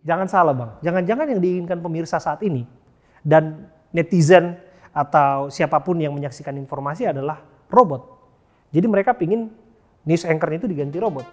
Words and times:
Jangan 0.00 0.32
salah 0.32 0.56
bang, 0.56 0.70
jangan-jangan 0.80 1.26
yang 1.28 1.40
diinginkan 1.44 1.76
pemirsa 1.84 2.16
saat 2.16 2.40
ini 2.40 2.64
dan 3.20 3.68
netizen 3.92 4.56
atau 4.96 5.52
siapa 5.52 5.76
pun 5.84 6.00
yang 6.00 6.16
menyaksikan 6.16 6.56
informasi 6.56 7.04
adalah 7.04 7.44
robot. 7.68 8.08
Jadi 8.72 8.88
mereka 8.88 9.12
pingin 9.12 9.52
news 10.08 10.24
anchor 10.24 10.56
itu 10.56 10.64
diganti 10.64 10.96
robot. 10.96 11.28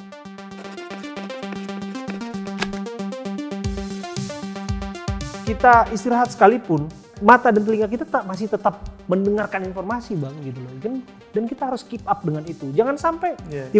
Kita 5.47 5.87
istirahat 5.95 6.35
sekalipun, 6.35 6.91
mata 7.23 7.55
dan 7.55 7.63
telinga 7.63 7.87
kita 7.87 8.03
tak, 8.03 8.27
masih 8.27 8.51
tetap 8.51 8.83
mendengarkan 9.07 9.63
informasi 9.63 10.19
bang 10.19 10.35
gitu 10.43 10.59
loh. 10.59 10.75
Dan, 10.83 10.93
dan 11.31 11.43
kita 11.47 11.71
harus 11.71 11.87
keep 11.87 12.03
up 12.03 12.19
dengan 12.19 12.43
itu. 12.43 12.67
Jangan 12.75 12.99
sampai 12.99 13.39
Yeah. 13.47 13.71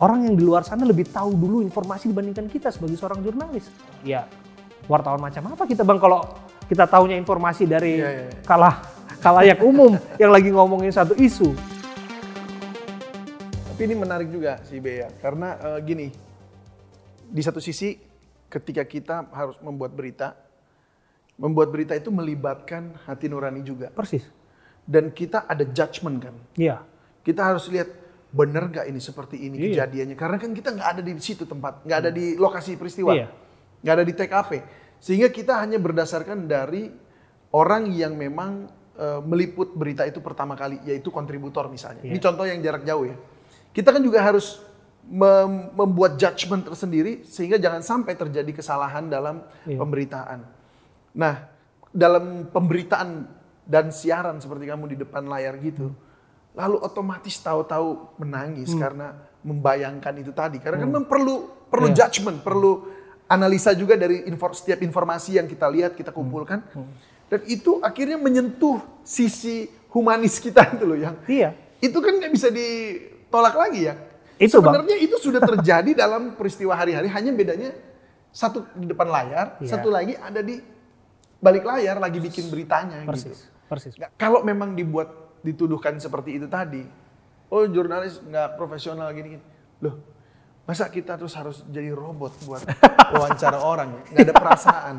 Orang 0.00 0.28
yang 0.28 0.34
di 0.36 0.44
luar 0.44 0.62
sana 0.64 0.84
lebih 0.84 1.08
tahu 1.08 1.32
dulu 1.32 1.64
informasi 1.64 2.12
dibandingkan 2.12 2.46
kita 2.52 2.68
sebagai 2.68 2.96
seorang 3.00 3.24
jurnalis. 3.24 3.68
Ya, 4.04 4.28
wartawan 4.90 5.20
macam 5.20 5.52
apa 5.52 5.64
kita 5.64 5.82
bang 5.82 5.98
kalau 6.00 6.20
kita 6.66 6.84
tahunya 6.84 7.16
informasi 7.22 7.64
dari 7.64 8.02
iya, 8.02 8.10
iya. 8.26 8.30
kalah 8.42 8.82
kalayak 9.22 9.62
umum 9.62 9.96
yang 10.20 10.34
lagi 10.34 10.50
ngomongin 10.52 10.92
satu 10.92 11.16
isu. 11.16 11.54
Tapi 13.72 13.80
ini 13.92 13.94
menarik 13.96 14.32
juga 14.32 14.56
sih 14.64 14.80
Bea, 14.80 15.12
karena 15.20 15.56
eh, 15.60 15.78
gini, 15.84 16.06
di 17.28 17.42
satu 17.44 17.60
sisi 17.60 17.92
ketika 18.48 18.88
kita 18.88 19.28
harus 19.36 19.60
membuat 19.60 19.92
berita, 19.92 20.32
membuat 21.36 21.68
berita 21.68 21.92
itu 21.92 22.08
melibatkan 22.08 22.96
hati 23.04 23.28
nurani 23.28 23.60
juga. 23.60 23.92
Persis. 23.92 24.24
Dan 24.86 25.10
kita 25.10 25.44
ada 25.44 25.66
judgement 25.66 26.16
kan. 26.22 26.34
Iya. 26.56 26.80
Kita 27.26 27.42
harus 27.42 27.66
lihat 27.68 28.05
benar 28.36 28.68
nggak 28.68 28.86
ini 28.86 29.00
seperti 29.00 29.40
ini 29.40 29.56
Iya. 29.56 29.88
kejadiannya. 29.88 30.14
Karena 30.14 30.36
kan 30.36 30.52
kita 30.52 30.68
nggak 30.70 30.88
ada 30.92 31.00
di 31.00 31.12
situ 31.18 31.48
tempat, 31.48 31.80
nggak 31.82 31.98
ada 32.04 32.10
di 32.12 32.36
lokasi 32.36 32.76
peristiwa, 32.76 33.16
Iya. 33.16 33.32
nggak 33.80 33.94
ada 33.96 34.04
di 34.04 34.12
TKP. 34.12 34.50
Sehingga 35.00 35.28
kita 35.28 35.56
hanya 35.56 35.80
berdasarkan 35.80 36.44
dari 36.44 36.92
orang 37.50 37.88
yang 37.90 38.12
memang 38.14 38.68
eh, 38.96 39.20
meliput 39.20 39.76
berita 39.76 40.04
itu 40.04 40.24
pertama 40.24 40.56
kali, 40.56 40.80
yaitu 40.84 41.12
kontributor 41.12 41.68
misalnya. 41.68 42.00
Iya. 42.00 42.16
Ini 42.16 42.18
contoh 42.18 42.44
yang 42.44 42.60
jarak 42.60 42.80
jauh 42.82 43.04
ya. 43.04 43.16
Kita 43.68 43.92
kan 43.92 44.00
juga 44.00 44.24
harus 44.24 44.56
mem- 45.04 45.68
membuat 45.76 46.16
judgement 46.16 46.64
tersendiri 46.64 47.20
sehingga 47.22 47.60
jangan 47.60 47.84
sampai 47.84 48.16
terjadi 48.16 48.48
kesalahan 48.56 49.04
dalam 49.06 49.44
Iya. 49.68 49.76
pemberitaan. 49.76 50.40
Nah, 51.12 51.44
dalam 51.92 52.48
pemberitaan 52.48 53.28
dan 53.68 53.92
siaran 53.92 54.40
seperti 54.40 54.64
kamu 54.64 54.88
di 54.88 54.96
depan 54.96 55.28
layar 55.28 55.60
gitu, 55.60 55.92
lalu 56.56 56.80
otomatis 56.80 57.36
tahu-tahu 57.36 58.16
menangis 58.16 58.72
karena 58.72 59.12
membayangkan 59.44 60.14
itu 60.16 60.32
tadi. 60.32 60.56
Karena 60.58 60.80
kan 60.80 60.88
memang 60.88 61.04
perlu 61.04 61.52
perlu 61.68 61.92
Iya. 61.92 62.08
judgement, 62.08 62.40
perlu 62.40 62.88
analisa 63.26 63.76
juga 63.76 63.94
dari 63.94 64.24
info- 64.24 64.56
setiap 64.56 64.80
informasi 64.80 65.36
yang 65.36 65.44
kita 65.44 65.68
lihat, 65.68 65.92
kita 65.92 66.10
kumpulkan. 66.10 66.64
Dan 67.26 67.42
itu 67.44 67.82
akhirnya 67.82 68.16
menyentuh 68.16 68.78
sisi 69.02 69.66
humanis 69.90 70.38
kita 70.38 70.62
itu 70.78 70.84
loh 70.86 70.96
yang 70.96 71.14
Iya. 71.26 71.52
itu 71.78 71.98
kan 72.00 72.12
nggak 72.16 72.32
bisa 72.32 72.48
ditolak 72.48 73.54
lagi 73.54 73.90
ya. 73.90 73.94
Itu, 74.36 74.60
Bang. 74.60 74.72
Sebenarnya 74.78 74.96
itu 75.00 75.16
sudah 75.18 75.40
terjadi 75.40 75.90
dalam 75.96 76.36
peristiwa 76.36 76.76
hari-hari, 76.76 77.08
hanya 77.08 77.32
bedanya 77.32 77.72
satu 78.30 78.68
di 78.76 78.86
depan 78.86 79.08
layar, 79.08 79.56
Iya. 79.58 79.74
satu 79.74 79.88
lagi 79.88 80.12
ada 80.14 80.40
di 80.40 80.60
balik 81.36 81.64
layar 81.64 81.96
lagi 81.98 82.20
bikin 82.20 82.46
beritanya 82.46 83.00
gitu. 83.02 83.10
Persis. 83.10 83.38
Persis. 83.66 83.92
Nggak- 83.96 84.12
Kalau 84.14 84.40
memang 84.40 84.72
dibuat 84.72 85.08
dituduhkan 85.46 85.94
seperti 86.02 86.42
itu 86.42 86.50
tadi, 86.50 86.82
oh 87.54 87.62
jurnalis 87.70 88.18
nggak 88.18 88.58
profesional 88.58 89.06
gini-gini, 89.14 89.42
loh 89.78 90.16
masa 90.66 90.90
kita 90.90 91.14
terus 91.14 91.38
harus 91.38 91.62
jadi 91.70 91.94
robot 91.94 92.34
buat 92.42 92.62
wawancara 93.14 93.62
orang 93.62 93.94
ya? 93.94 94.02
Nggak 94.10 94.24
ada 94.26 94.34
perasaan. 94.34 94.96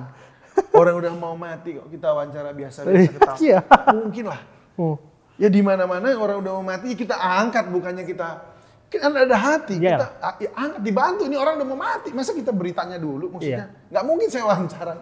Orang 0.73 0.95
udah 1.04 1.12
mau 1.14 1.36
mati 1.36 1.76
kok 1.76 1.92
kita 1.92 2.08
wawancara 2.16 2.50
biasa-biasa 2.56 3.12
ketawa. 3.14 3.38
Iya. 3.38 3.59
Mungkin 3.94 4.26
lah. 4.31 4.42
Hmm. 4.80 4.95
Ya 5.38 5.54
di 5.54 5.62
mana-mana 5.62 6.17
orang 6.17 6.42
udah 6.42 6.52
mau 6.58 6.66
mati 6.66 6.95
kita 6.98 7.14
angkat 7.14 7.70
bukannya 7.70 8.08
kita 8.08 8.58
kan 8.88 9.11
ada 9.11 9.36
hati 9.36 9.76
Iya. 9.77 10.00
kita 10.00 10.08
ah, 10.23 10.33
ya, 10.39 10.50
angkat 10.55 10.82
dibantu 10.82 11.27
ini 11.27 11.36
orang 11.36 11.60
udah 11.60 11.67
mau 11.67 11.76
mati 11.76 12.16
masa 12.16 12.32
kita 12.32 12.55
beritanya 12.55 12.95
dulu 12.95 13.36
maksudnya 13.36 13.67
Iya. 13.67 13.92
nggak 13.92 14.04
mungkin 14.08 14.27
saya 14.32 14.44
wawancara 14.48 14.94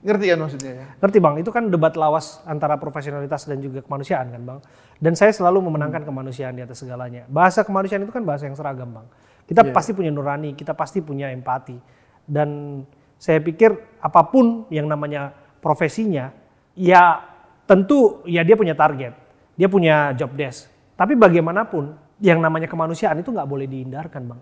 ngerti 0.00 0.32
kan 0.32 0.38
maksudnya 0.40 0.72
ya 0.72 0.86
Ngerti 0.96 1.18
bang, 1.20 1.34
itu 1.44 1.50
kan 1.52 1.68
debat 1.68 1.92
lawas 1.92 2.40
antara 2.48 2.80
profesionalitas 2.80 3.44
dan 3.44 3.60
juga 3.60 3.84
kemanusiaan 3.84 4.32
kan 4.32 4.42
bang. 4.42 4.58
Dan 4.96 5.12
saya 5.12 5.32
selalu 5.32 5.60
memenangkan 5.68 6.04
kemanusiaan 6.04 6.56
di 6.56 6.64
atas 6.64 6.80
segalanya. 6.80 7.28
Bahasa 7.28 7.64
kemanusiaan 7.64 8.04
itu 8.04 8.12
kan 8.12 8.24
bahasa 8.24 8.48
yang 8.48 8.56
seragam 8.56 8.88
bang. 8.88 9.06
Kita 9.44 9.60
Iya. 9.66 9.72
pasti 9.76 9.92
punya 9.92 10.08
nurani, 10.08 10.56
kita 10.56 10.72
pasti 10.72 11.04
punya 11.04 11.28
empati. 11.32 11.76
Dan 12.24 12.80
saya 13.20 13.40
pikir 13.44 14.00
apa 14.00 14.24
pun 14.28 14.64
yang 14.72 14.88
namanya 14.88 15.36
profesinya, 15.60 16.32
ya 16.72 17.20
tentu 17.68 18.24
ya 18.24 18.40
dia 18.40 18.56
punya 18.56 18.72
target, 18.72 19.12
dia 19.56 19.68
punya 19.68 20.16
job 20.16 20.32
desk. 20.32 20.68
Tapi 20.96 21.12
bagaimanapun 21.16 21.92
yang 22.20 22.40
namanya 22.40 22.68
kemanusiaan 22.68 23.20
itu 23.20 23.32
nggak 23.32 23.48
boleh 23.48 23.68
dihindarkan 23.68 24.22
bang. 24.32 24.40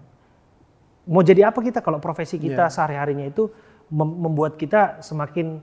Mau 1.09 1.25
jadi 1.25 1.49
apa 1.49 1.59
kita 1.65 1.81
kalau 1.81 1.99
profesi 1.99 2.37
kita 2.37 2.69
Iya. 2.69 2.75
sehari-harinya 2.75 3.27
itu 3.27 3.49
mem- 3.89 4.19
membuat 4.29 4.57
kita 4.57 5.01
semakin 5.01 5.61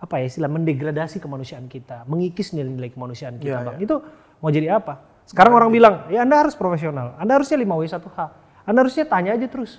apa 0.00 0.16
ya 0.16 0.26
istilah 0.32 0.48
mendegradasi 0.48 1.20
kemanusiaan 1.20 1.68
kita, 1.68 2.08
mengikis 2.08 2.56
nilai-nilai 2.56 2.88
kemanusiaan 2.88 3.36
kita, 3.36 3.60
Iya, 3.60 3.66
Bang. 3.68 3.76
Itu 3.78 4.00
mau 4.40 4.48
jadi 4.48 4.80
apa? 4.80 5.00
Sekarang 5.28 5.52
orang 5.52 5.68
bilang, 5.68 6.08
"Ya 6.08 6.24
Anda 6.24 6.40
harus 6.40 6.56
profesional. 6.56 7.14
Anda 7.20 7.36
harusnya 7.36 7.60
5W1H. 7.60 8.18
Anda 8.64 8.78
harusnya 8.80 9.04
tanya 9.04 9.36
aja 9.36 9.46
terus. 9.46 9.78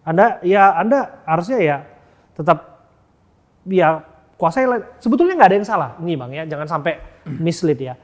Anda 0.00 0.40
ya 0.40 0.74
Anda 0.80 1.20
harusnya 1.28 1.60
ya 1.60 1.76
tetap 2.32 2.88
ya 3.68 4.00
kuasai 4.40 4.64
sebetulnya 4.96 5.36
nggak 5.36 5.50
ada 5.52 5.56
yang 5.60 5.68
salah 5.68 5.90
ini 6.00 6.16
bang 6.16 6.30
ya 6.32 6.44
jangan 6.48 6.80
sampai 6.80 6.96
mislead 7.28 7.76
ya 7.76 7.94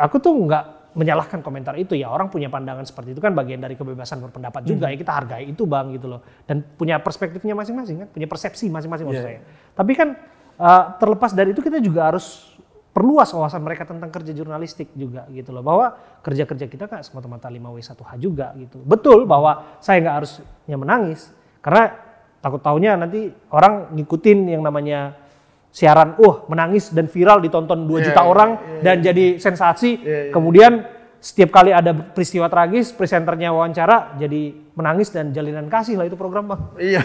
aku 0.00 0.16
tuh 0.16 0.32
nggak 0.32 0.64
menyalahkan 0.92 1.40
komentar 1.40 1.72
itu 1.80 1.96
ya 1.96 2.12
orang 2.12 2.28
punya 2.28 2.52
pandangan 2.52 2.84
seperti 2.84 3.16
itu 3.16 3.20
kan 3.24 3.32
bagian 3.32 3.64
dari 3.64 3.74
kebebasan 3.76 4.20
berpendapat 4.20 4.62
juga 4.68 4.92
ya 4.92 4.96
kita 5.00 5.12
hargai 5.12 5.44
itu 5.48 5.64
bang 5.64 5.92
gitu 5.96 6.06
loh. 6.12 6.20
Dan 6.44 6.60
punya 6.64 7.00
perspektifnya 7.00 7.56
masing-masing 7.56 8.04
kan 8.04 8.08
punya 8.12 8.28
persepsi 8.28 8.68
masing-masing 8.68 9.06
maksud 9.08 9.24
Iya. 9.24 9.28
saya. 9.28 9.40
Tapi 9.72 9.92
kan 9.96 10.08
eh, 10.52 10.84
terlepas 11.00 11.32
dari 11.32 11.56
itu 11.56 11.64
kita 11.64 11.80
juga 11.80 12.12
harus 12.12 12.52
perluas 12.92 13.32
wawasan 13.32 13.64
mereka 13.64 13.88
tentang 13.88 14.12
kerja 14.12 14.36
jurnalistik 14.36 14.92
juga 14.92 15.24
gitu 15.32 15.48
loh. 15.48 15.64
Bahwa 15.64 15.96
kerja-kerja 16.20 16.68
kita 16.68 16.84
nggak 16.92 17.02
semata-mata 17.08 17.48
5W1H 17.48 18.12
juga 18.20 18.52
gitu. 18.60 18.84
Betul 18.84 19.24
bahwa 19.24 19.80
saya 19.80 20.04
nggak 20.04 20.16
harusnya 20.20 20.76
menangis 20.76 21.32
karena 21.64 21.96
takut 22.44 22.60
taunya 22.60 22.98
nanti 23.00 23.32
orang 23.48 23.96
ngikutin 23.96 24.50
yang 24.50 24.60
namanya 24.60 25.14
siaran, 25.72 26.14
wah 26.14 26.44
menangis 26.46 26.92
dan 26.92 27.08
viral 27.08 27.40
ditonton 27.40 27.82
2 27.82 27.96
Iya, 27.96 28.04
juta 28.06 28.20
iya, 28.20 28.28
orang 28.28 28.50
iya, 28.54 28.82
dan 28.82 28.96
jadi 29.00 29.24
sensasi. 29.40 29.90
Iya, 29.98 30.18
iya. 30.28 30.30
Kemudian 30.30 30.72
setiap 31.16 31.48
kali 31.50 31.70
ada 31.70 31.94
peristiwa 31.94 32.44
tragis, 32.46 32.90
presenternya 32.90 33.50
wawancara 33.50 34.18
jadi 34.18 34.52
menangis 34.74 35.08
dan 35.08 35.30
jalinan 35.30 35.66
kasih 35.66 35.94
lah 35.94 36.04
itu 36.04 36.14
program 36.14 36.50
bang. 36.50 36.60
iya 36.82 37.00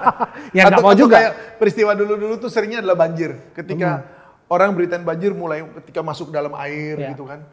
Yang 0.56 0.64
nggak 0.72 0.82
mau 0.82 0.94
juga. 0.94 1.16
kayak 1.20 1.32
peristiwa 1.56 1.92
dulu-dulu 1.92 2.34
tuh 2.38 2.48
seringnya 2.48 2.80
adalah 2.80 2.96
banjir 2.98 3.52
ketika 3.52 4.08
orang 4.48 4.72
beritain 4.72 5.04
banjir 5.04 5.30
mulai 5.30 5.60
ketika 5.78 6.00
masuk 6.00 6.32
dalam 6.32 6.56
air 6.56 6.96
Iya. 6.96 7.08
gitu 7.12 7.22
kan 7.22 7.44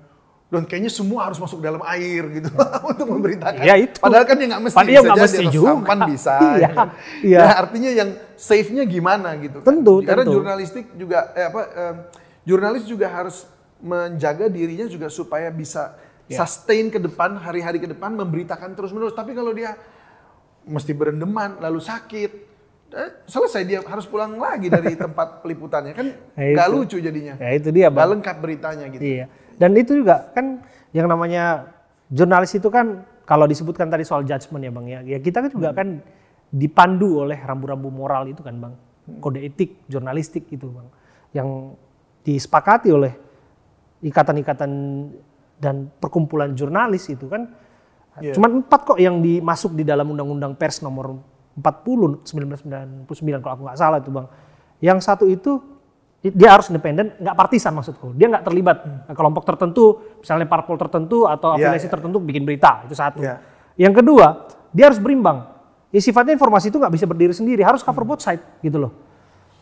dan 0.56 0.64
kayaknya 0.64 0.88
semua 0.90 1.28
harus 1.28 1.36
masuk 1.36 1.60
dalam 1.60 1.84
air 1.86 2.24
gitu 2.34 2.48
untuk 2.90 3.06
memberitakan. 3.06 3.60
Iya, 3.60 3.76
itu. 3.78 3.98
Padahal 4.00 4.24
kan 4.24 4.36
ya 4.36 4.46
nggak 4.48 4.62
mesti. 4.64 4.78
Padahal 4.78 4.94
bisa 4.96 5.04
nggak 5.06 5.18
jadi 5.20 5.28
mesti 5.28 5.46
juga. 5.52 5.68
sampan 5.70 6.00
bisa. 6.12 6.34
Iya, 6.36 6.56
ya 6.56 6.70
kan? 6.72 6.88
iya. 7.22 7.40
Nah, 7.40 7.54
artinya 7.60 7.90
yang 7.92 8.10
safe-nya 8.34 8.84
gimana 8.86 9.30
gitu. 9.38 9.58
kan. 9.60 9.68
Tentu, 9.70 9.94
Karena 10.02 10.24
tentu. 10.24 10.34
jurnalistik 10.34 10.86
juga 10.94 11.20
eh, 11.32 11.46
apa 11.46 11.62
em, 11.68 11.96
jurnalis 12.44 12.84
juga 12.84 13.08
harus 13.08 13.44
menjaga 13.78 14.48
dirinya 14.48 14.86
juga 14.86 15.08
supaya 15.08 15.48
bisa 15.48 15.94
Iya. 16.26 16.42
sustain 16.42 16.90
ke 16.90 16.98
depan 16.98 17.38
hari-hari 17.38 17.78
ke 17.78 17.86
depan 17.86 18.10
memberitakan 18.12 18.74
terus-menerus. 18.74 19.14
Tapi 19.14 19.32
kalau 19.32 19.52
dia 19.52 19.78
mesti 20.64 20.90
berendeman 20.90 21.60
lalu 21.60 21.78
sakit 21.78 22.32
eh, 22.88 23.10
selesai 23.24 23.62
dia 23.62 23.80
harus 23.80 24.04
pulang 24.04 24.34
lagi 24.34 24.66
dari 24.66 24.98
tempat 24.98 25.40
peliputannya 25.40 25.94
kan 25.94 26.08
nggak 26.34 26.66
itu. 26.66 26.74
lucu 26.74 26.98
jadinya 26.98 27.38
Ya 27.38 27.54
itu 27.54 27.70
dia 27.70 27.88
bang. 27.88 28.10
lengkap 28.12 28.38
beritanya 28.40 28.86
gitu 28.88 29.06
Iya. 29.06 29.26
Dan 29.56 29.72
itu 29.76 30.04
juga 30.04 30.32
kan 30.36 30.62
yang 30.92 31.08
namanya 31.08 31.72
jurnalis 32.12 32.56
itu 32.56 32.68
kan 32.68 33.04
kalau 33.26 33.50
disebutkan 33.50 33.90
tadi 33.90 34.06
soal 34.06 34.22
judgement 34.22 34.62
ya 34.62 34.72
bang 34.72 34.86
ya, 34.86 35.00
ya 35.02 35.18
kita 35.18 35.42
kan 35.44 35.50
juga 35.50 35.70
kan 35.74 36.00
dipandu 36.54 37.26
oleh 37.26 37.42
rambu-rambu 37.42 37.90
moral 37.90 38.30
itu 38.30 38.46
kan 38.46 38.54
bang, 38.56 38.74
kode 39.20 39.42
etik 39.42 39.82
jurnalistik 39.90 40.46
itu 40.54 40.70
bang, 40.70 40.88
yang 41.34 41.74
disepakati 42.22 42.94
oleh 42.94 43.14
ikatan-ikatan 44.06 44.72
dan 45.58 45.90
perkumpulan 45.98 46.54
jurnalis 46.54 47.10
itu 47.10 47.26
kan. 47.26 47.50
Iya. 48.22 48.32
Cuman 48.38 48.64
empat 48.64 48.96
kok 48.96 49.00
yang 49.02 49.20
dimasuk 49.20 49.76
di 49.76 49.84
dalam 49.84 50.08
undang-undang 50.08 50.56
pers 50.56 50.80
nomor 50.80 51.20
40 51.58 52.24
1999 52.24 53.44
kalau 53.44 53.54
aku 53.60 53.64
nggak 53.68 53.80
salah 53.80 54.00
itu 54.00 54.12
bang. 54.14 54.28
Yang 54.80 55.00
satu 55.04 55.26
itu 55.28 55.60
dia 56.34 56.50
harus 56.58 56.72
independen, 56.74 57.14
nggak 57.22 57.36
partisan 57.38 57.76
maksudku. 57.78 58.18
Dia 58.18 58.32
nggak 58.32 58.44
terlibat 58.48 58.78
kelompok 59.14 59.46
tertentu, 59.46 60.02
misalnya 60.24 60.50
parpol 60.50 60.74
tertentu 60.80 61.30
atau 61.30 61.54
Iya, 61.54 61.70
afiliasi 61.70 61.86
iya. 61.86 61.94
tertentu 61.94 62.18
bikin 62.24 62.42
berita 62.48 62.82
itu 62.88 62.96
satu. 62.98 63.22
Iya. 63.22 63.44
Yang 63.78 63.94
kedua, 64.02 64.28
dia 64.74 64.90
harus 64.90 64.98
berimbang. 64.98 65.54
ya 65.96 66.04
sifatnya 66.04 66.36
informasi 66.36 66.68
itu 66.68 66.76
nggak 66.76 66.92
bisa 66.92 67.06
berdiri 67.08 67.32
sendiri, 67.32 67.64
harus 67.64 67.80
cover 67.80 68.04
both 68.04 68.20
side 68.20 68.44
gitu 68.60 68.76
loh. 68.76 68.92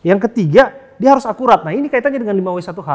Yang 0.02 0.26
ketiga, 0.32 0.74
dia 0.98 1.14
harus 1.14 1.30
akurat. 1.30 1.62
Nah 1.62 1.78
ini 1.78 1.94
kaitannya 1.94 2.18
dengan 2.18 2.34
5W1H. 2.42 2.92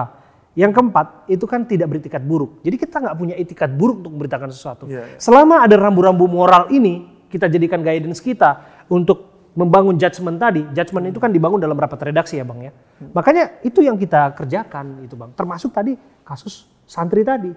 Yang 0.59 0.73
keempat, 0.75 1.07
itu 1.31 1.47
kan 1.47 1.63
tidak 1.63 1.87
beretikat 1.87 2.19
buruk. 2.19 2.59
Jadi 2.67 2.75
kita 2.83 2.99
nggak 2.99 3.15
punya 3.15 3.35
etikat 3.39 3.71
buruk 3.71 4.03
untuk 4.03 4.11
memberitakan 4.11 4.51
sesuatu. 4.51 4.91
Iya, 4.91 5.07
iya. 5.07 5.19
Selama 5.23 5.63
ada 5.63 5.79
rambu-rambu 5.79 6.27
moral 6.27 6.67
ini, 6.75 7.07
kita 7.31 7.47
jadikan 7.47 7.79
guidance 7.79 8.19
kita 8.19 8.83
untuk 8.91 9.38
membangun 9.59 9.99
judgement 9.99 10.39
tadi. 10.39 10.63
Judgement 10.71 11.11
itu 11.11 11.19
kan 11.19 11.35
dibangun 11.35 11.59
dalam 11.59 11.75
rapat 11.75 11.99
redaksi 12.07 12.39
ya 12.39 12.47
bang 12.47 12.71
ya. 12.71 12.73
Makanya 13.11 13.59
itu 13.67 13.83
yang 13.83 13.99
kita 13.99 14.39
kerjakan 14.39 15.03
itu 15.03 15.19
bang. 15.19 15.35
Termasuk 15.35 15.75
tadi 15.75 15.99
kasus 16.23 16.71
santri 16.87 17.27
tadi. 17.27 17.51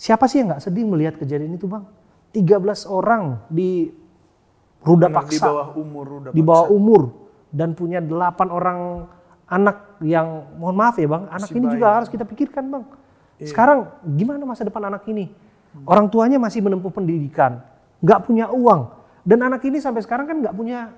Siapa 0.00 0.24
sih 0.24 0.40
yang 0.40 0.56
nggak 0.56 0.64
sedih 0.64 0.88
melihat 0.88 1.20
kejadian 1.20 1.60
itu 1.60 1.68
bang? 1.68 1.84
13 2.32 2.88
orang 2.88 3.44
di 3.52 3.92
ruda 4.80 5.12
Anak 5.12 5.28
di 5.28 5.36
paksa 5.36 5.44
bawah 5.50 5.68
umur 5.76 6.06
udah 6.08 6.30
di 6.32 6.40
bawah 6.40 6.66
umur 6.72 7.02
dan 7.52 7.76
punya 7.76 8.00
delapan 8.00 8.48
orang 8.48 8.78
anak 9.50 9.98
yang 10.00 10.46
mohon 10.56 10.78
maaf 10.78 10.96
ya 10.96 11.10
bang, 11.10 11.26
anak 11.26 11.48
Masih 11.50 11.58
ini 11.58 11.66
bayi. 11.66 11.74
juga 11.74 11.86
harus 11.90 12.08
kita 12.08 12.24
pikirkan 12.24 12.64
bang. 12.70 12.84
Iya. 13.42 13.50
Sekarang 13.50 13.78
gimana 14.14 14.40
masa 14.46 14.62
depan 14.62 14.86
anak 14.86 15.04
ini? 15.10 15.28
Orang 15.86 16.10
tuanya 16.10 16.38
masih 16.38 16.62
menempuh 16.62 16.90
pendidikan, 16.90 17.62
nggak 18.02 18.26
punya 18.26 18.50
uang, 18.50 18.90
dan 19.22 19.38
anak 19.42 19.62
ini 19.66 19.78
sampai 19.82 20.02
sekarang 20.02 20.26
kan 20.26 20.38
nggak 20.38 20.54
punya 20.54 20.90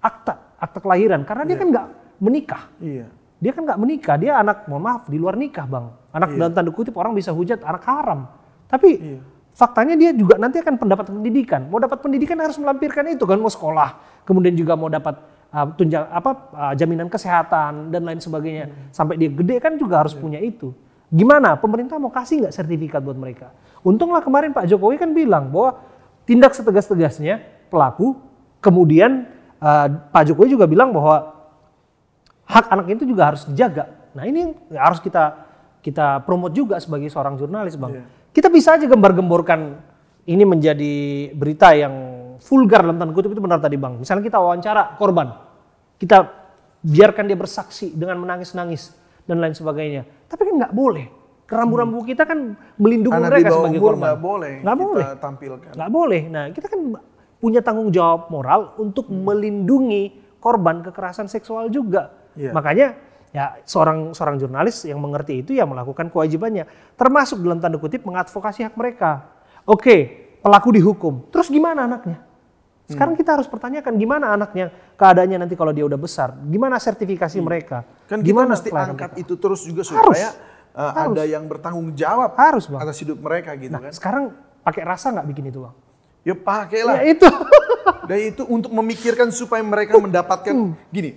akta, 0.00 0.56
akta 0.56 0.78
kelahiran 0.80 1.22
karena 1.22 1.44
dia 1.44 1.56
kan 1.56 1.68
nggak 1.68 1.86
menikah. 2.20 2.62
Iya. 2.80 3.06
Dia 3.40 3.52
kan 3.56 3.64
nggak 3.64 3.80
menikah, 3.80 4.16
dia 4.20 4.36
anak 4.36 4.68
mohon 4.68 4.84
maaf 4.84 5.08
di 5.08 5.16
luar 5.16 5.36
nikah 5.36 5.64
bang. 5.64 5.88
Anak 6.12 6.36
dalam 6.36 6.52
tanda 6.52 6.70
kutip 6.72 6.92
orang 7.00 7.16
bisa 7.16 7.32
hujat 7.32 7.64
anak 7.64 7.84
haram. 7.88 8.28
Tapi 8.68 8.90
Iya. 9.00 9.20
faktanya 9.56 9.94
dia 9.96 10.12
juga 10.12 10.36
nanti 10.36 10.60
akan 10.60 10.76
pendapat 10.76 11.08
pendidikan. 11.08 11.68
Mau 11.72 11.80
dapat 11.80 12.04
pendidikan 12.04 12.36
harus 12.36 12.60
melampirkan 12.60 13.08
itu 13.08 13.24
kan, 13.24 13.40
mau 13.40 13.48
sekolah, 13.48 14.22
kemudian 14.28 14.52
juga 14.52 14.76
mau 14.76 14.92
dapat 14.92 15.16
uh, 15.56 15.66
tunjang 15.72 16.04
apa 16.12 16.30
uh, 16.52 16.74
jaminan 16.76 17.08
kesehatan 17.08 17.88
dan 17.88 18.02
lain 18.04 18.20
sebagainya. 18.20 18.92
Sampai 18.92 19.16
dia 19.16 19.32
gede 19.32 19.56
kan 19.56 19.80
juga 19.80 20.04
harus 20.04 20.12
punya 20.12 20.36
itu. 20.36 20.76
Gimana? 21.10 21.58
Pemerintah 21.58 21.98
mau 21.98 22.12
kasih 22.12 22.46
nggak 22.46 22.54
sertifikat 22.54 23.00
buat 23.02 23.16
mereka? 23.18 23.50
Untunglah 23.80 24.20
kemarin 24.20 24.52
Pak 24.52 24.68
Jokowi 24.68 25.00
kan 25.00 25.10
bilang 25.10 25.48
bahwa 25.50 25.80
tindak 26.28 26.52
setegas-tegasnya 26.54 27.40
pelaku. 27.72 28.14
Kemudian 28.60 29.24
uh, 29.60 29.86
Pak 30.10 30.22
Jokowi 30.26 30.56
juga 30.56 30.66
bilang 30.66 30.90
bahwa 30.90 31.36
hak 32.50 32.66
anak 32.72 32.86
itu 32.98 33.04
juga 33.06 33.30
harus 33.32 33.46
dijaga. 33.46 33.86
Nah 34.16 34.26
ini 34.26 34.50
harus 34.74 34.98
kita 34.98 35.46
kita 35.80 36.20
promote 36.26 36.52
juga 36.52 36.76
sebagai 36.82 37.08
seorang 37.08 37.38
jurnalis 37.38 37.78
bang. 37.78 38.00
Iya. 38.00 38.04
Kita 38.30 38.48
bisa 38.52 38.76
aja 38.76 38.84
gembar-gemborkan 38.84 39.80
ini 40.28 40.44
menjadi 40.44 40.94
berita 41.32 41.72
yang 41.72 41.94
vulgar 42.42 42.84
dalam 42.84 42.98
tanda 43.00 43.12
kutip 43.14 43.32
itu 43.32 43.40
benar 43.42 43.62
tadi 43.62 43.78
bang. 43.80 43.96
Misalnya 43.96 44.24
kita 44.26 44.38
wawancara 44.42 44.96
korban, 45.00 45.32
kita 45.96 46.26
biarkan 46.80 47.24
dia 47.28 47.38
bersaksi 47.38 47.92
dengan 47.92 48.20
menangis-nangis 48.20 48.92
dan 49.24 49.40
lain 49.40 49.54
sebagainya. 49.56 50.04
Tapi 50.28 50.42
kan 50.48 50.54
nggak 50.66 50.74
boleh. 50.74 51.06
Rambu-rambu 51.50 52.06
kita 52.06 52.22
kan 52.30 52.54
melindungi 52.78 53.18
Anak 53.18 53.30
mereka 53.34 53.50
sebagai 53.50 53.78
umur 53.82 53.98
korban. 53.98 54.06
nggak 54.06 54.20
boleh 54.22 54.54
Nggak 54.62 54.76
kita 54.76 54.86
boleh. 54.86 55.04
tampilkan. 55.18 55.70
Nggak 55.74 55.90
boleh. 55.90 56.22
Nah, 56.30 56.44
kita 56.54 56.66
kan 56.70 56.80
punya 57.40 57.64
tanggung 57.64 57.88
jawab 57.90 58.28
moral 58.28 58.76
untuk 58.76 59.08
melindungi 59.08 60.12
korban 60.38 60.84
kekerasan 60.84 61.26
seksual 61.26 61.72
juga. 61.72 62.12
Iya. 62.36 62.52
Makanya 62.52 62.88
ya 63.32 63.58
seorang 63.64 64.12
seorang 64.12 64.36
jurnalis 64.36 64.84
yang 64.84 65.00
mengerti 65.00 65.40
itu 65.42 65.56
ya 65.56 65.64
melakukan 65.64 66.12
kewajibannya, 66.12 66.68
termasuk 66.94 67.40
dalam 67.40 67.58
tanda 67.58 67.80
kutip 67.80 68.04
mengadvokasi 68.04 68.68
hak 68.68 68.74
mereka. 68.76 69.26
Oke, 69.64 70.28
pelaku 70.40 70.68
dihukum. 70.76 71.26
Terus 71.32 71.48
gimana 71.48 71.88
anaknya? 71.88 72.20
Sekarang 72.90 73.14
kita 73.14 73.38
harus 73.38 73.46
pertanyakan 73.46 73.94
gimana 73.94 74.34
anaknya 74.34 74.74
keadaannya 74.98 75.46
nanti 75.46 75.54
kalau 75.54 75.70
dia 75.70 75.86
udah 75.86 75.94
besar, 75.94 76.34
gimana 76.42 76.74
sertifikasi 76.74 77.38
mereka, 77.38 77.86
Kan 78.10 78.18
kita 78.18 78.34
gimana 78.34 78.58
mesti 78.58 78.66
pelayanan 78.66 78.98
angkat 78.98 79.10
mereka? 79.14 79.22
itu 79.22 79.34
terus 79.38 79.60
juga 79.62 79.82
supaya 79.86 80.34
uh, 80.74 80.90
Harus. 80.90 81.14
ada 81.14 81.22
yang 81.22 81.46
bertanggung 81.46 81.94
jawab 81.94 82.34
Harus 82.34 82.66
bang. 82.66 82.82
atas 82.82 82.98
hidup 82.98 83.22
mereka 83.22 83.54
gitu 83.54 83.70
Nah 83.70 83.78
kan. 83.78 83.92
sekarang 83.94 84.24
pakai 84.66 84.82
rasa 84.82 85.14
nggak 85.14 85.26
bikin 85.30 85.54
itu 85.54 85.62
bang? 85.62 85.74
Ya 86.20 86.34
pakailah. 86.34 87.00
Ya 87.00 87.16
itu. 87.16 87.26
Dan 88.08 88.18
itu 88.20 88.42
untuk 88.44 88.70
memikirkan 88.70 89.30
supaya 89.30 89.60
mereka 89.60 89.96
mendapatkan 89.96 90.52
Hmm. 90.52 90.74
gini. 90.88 91.16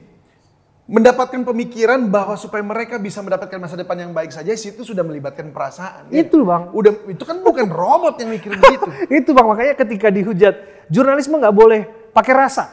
Mendapatkan 0.83 1.47
pemikiran 1.47 2.11
bahwa 2.11 2.35
supaya 2.35 2.59
mereka 2.59 2.99
bisa 2.99 3.23
mendapatkan 3.23 3.55
masa 3.55 3.79
depan 3.79 3.95
yang 4.03 4.11
baik 4.11 4.35
saja 4.35 4.51
situ 4.51 4.83
sudah 4.83 4.99
melibatkan 4.99 5.47
perasaan. 5.49 6.11
ya. 6.11 6.27
itu 6.27 6.43
bang. 6.43 6.67
Udah 6.75 6.91
itu 7.07 7.23
kan 7.23 7.39
bukan 7.39 7.71
robot 7.71 8.19
yang 8.19 8.35
mikir 8.35 8.51
begitu. 8.51 8.87
itu 9.23 9.29
bang 9.31 9.47
makanya 9.47 9.73
ketika 9.79 10.07
dihujat 10.11 10.55
jurnalisme 10.91 11.39
nggak 11.39 11.55
boleh 11.55 11.87
pakai 12.11 12.33
rasa 12.35 12.63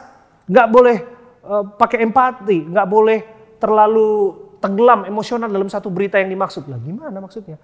nggak 0.43 0.67
boleh 0.67 0.97
eh, 1.41 1.63
pakai 1.79 1.97
empati 2.03 2.67
nggak 2.67 2.87
boleh 2.87 3.19
terlalu 3.57 4.09
tenggelam 4.59 5.07
emosional 5.07 5.47
dalam 5.47 5.71
satu 5.71 5.87
berita 5.87 6.19
yang 6.19 6.27
dimaksud 6.29 6.67
lah 6.67 6.77
gimana 6.77 7.17
maksudnya 7.17 7.55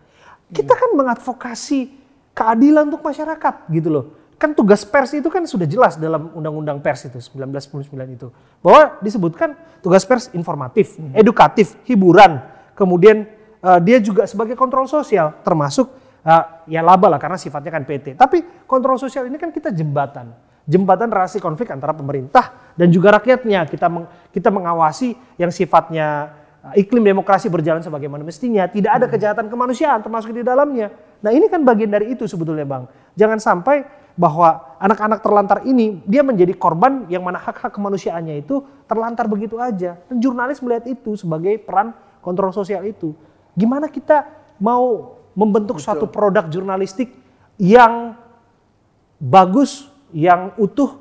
kita 0.50 0.74
kan 0.74 0.96
mengadvokasi 0.96 1.92
keadilan 2.32 2.88
untuk 2.88 3.04
masyarakat 3.04 3.68
gitu 3.68 3.90
loh 3.92 4.06
kan 4.38 4.54
tugas 4.54 4.86
pers 4.86 5.18
itu 5.18 5.28
kan 5.34 5.42
sudah 5.50 5.66
jelas 5.66 5.98
dalam 5.98 6.30
undang-undang 6.38 6.78
pers 6.78 7.10
itu 7.10 7.18
1999 7.18 7.90
itu 8.14 8.28
bahwa 8.62 9.02
disebutkan 9.02 9.58
tugas 9.82 10.06
pers 10.06 10.30
informatif 10.34 10.94
edukatif 11.18 11.74
hiburan 11.90 12.42
kemudian 12.78 13.26
eh, 13.62 13.80
dia 13.82 13.98
juga 13.98 14.30
sebagai 14.30 14.54
kontrol 14.54 14.86
sosial 14.86 15.34
termasuk 15.42 15.90
eh, 16.22 16.44
ya 16.70 16.86
laba 16.86 17.10
lah 17.10 17.20
karena 17.20 17.42
sifatnya 17.42 17.74
kan 17.74 17.84
PT. 17.84 18.14
Tapi 18.14 18.68
kontrol 18.70 19.02
sosial 19.02 19.26
ini 19.26 19.42
kan 19.42 19.50
kita 19.50 19.74
jembatan, 19.74 20.30
jembatan 20.70 21.10
relasi 21.10 21.42
konflik 21.42 21.74
antara 21.74 21.98
pemerintah 21.98 22.76
dan 22.78 22.94
juga 22.94 23.18
rakyatnya. 23.18 23.66
Kita 23.66 23.90
meng- 23.90 24.08
kita 24.30 24.54
mengawasi 24.54 25.18
yang 25.42 25.50
sifatnya 25.50 26.32
eh, 26.72 26.86
iklim 26.86 27.02
demokrasi 27.02 27.50
berjalan 27.50 27.82
sebagaimana 27.82 28.22
mestinya, 28.22 28.70
tidak 28.70 28.92
ada 29.02 29.06
kejahatan 29.10 29.50
kemanusiaan 29.50 30.04
termasuk 30.06 30.30
di 30.36 30.46
dalamnya. 30.46 30.94
Nah 31.18 31.34
ini 31.34 31.50
kan 31.50 31.66
bagian 31.66 31.90
dari 31.90 32.14
itu 32.14 32.30
sebetulnya 32.30 32.68
bang. 32.68 32.86
Jangan 33.18 33.42
sampai 33.42 34.06
bahwa 34.18 34.76
anak-anak 34.82 35.22
terlantar 35.22 35.60
ini 35.64 36.02
dia 36.04 36.26
menjadi 36.26 36.52
korban 36.58 37.06
yang 37.06 37.22
mana 37.22 37.38
hak-hak 37.38 37.70
kemanusiaannya 37.70 38.42
itu 38.42 38.66
terlantar 38.90 39.30
begitu 39.30 39.62
aja. 39.62 40.02
Dan 40.10 40.18
jurnalis 40.18 40.58
melihat 40.66 40.90
itu 40.90 41.14
sebagai 41.14 41.62
peran 41.62 41.94
kontrol 42.20 42.50
sosial 42.50 42.82
itu. 42.84 43.14
Gimana 43.54 43.86
kita 43.88 44.26
mau 44.58 45.16
membentuk 45.38 45.78
suatu 45.78 46.10
produk 46.10 46.50
jurnalistik 46.50 47.14
yang 47.62 48.18
bagus, 49.22 49.86
yang 50.10 50.50
utuh, 50.58 50.98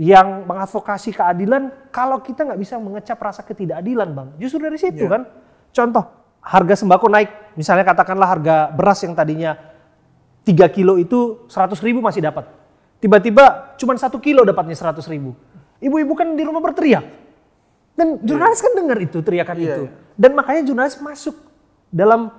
yang 0.00 0.48
mengadvokasi 0.48 1.12
keadilan 1.12 1.68
kalau 1.92 2.24
kita 2.24 2.48
nggak 2.48 2.60
bisa 2.60 2.80
mengecap 2.80 3.20
rasa 3.20 3.44
ketidakadilan 3.44 4.08
bang. 4.16 4.28
Justru 4.40 4.64
dari 4.64 4.80
situ 4.80 5.04
Iya. 5.04 5.12
kan. 5.12 5.22
Contoh, 5.70 6.04
harga 6.40 6.74
sembako 6.80 7.06
naik. 7.12 7.30
Misalnya 7.60 7.84
katakanlah 7.84 8.28
harga 8.40 8.56
beras 8.72 9.04
yang 9.04 9.12
tadinya 9.12 9.52
3 10.44 10.56
kilo 10.72 10.96
itu 10.96 11.44
100 11.46 11.76
ribu 11.84 12.00
masih 12.00 12.24
dapat. 12.24 12.48
Tiba-tiba 13.00 13.76
cuma 13.80 13.96
satu 13.96 14.20
kilo 14.20 14.44
dapatnya 14.44 14.76
100 14.76 15.00
ribu. 15.08 15.32
Ibu-ibu 15.80 16.12
kan 16.12 16.36
di 16.36 16.44
rumah 16.44 16.60
berteriak. 16.60 17.04
Dan 17.96 18.20
jurnalis 18.24 18.60
kan 18.60 18.72
dengar 18.76 18.96
itu 19.00 19.20
teriakan 19.20 19.56
Iya, 19.56 19.64
itu. 19.64 19.82
iya. 19.88 19.92
Dan 20.16 20.30
makanya 20.36 20.62
jurnalis 20.68 20.96
masuk 21.00 21.36
dalam 21.88 22.32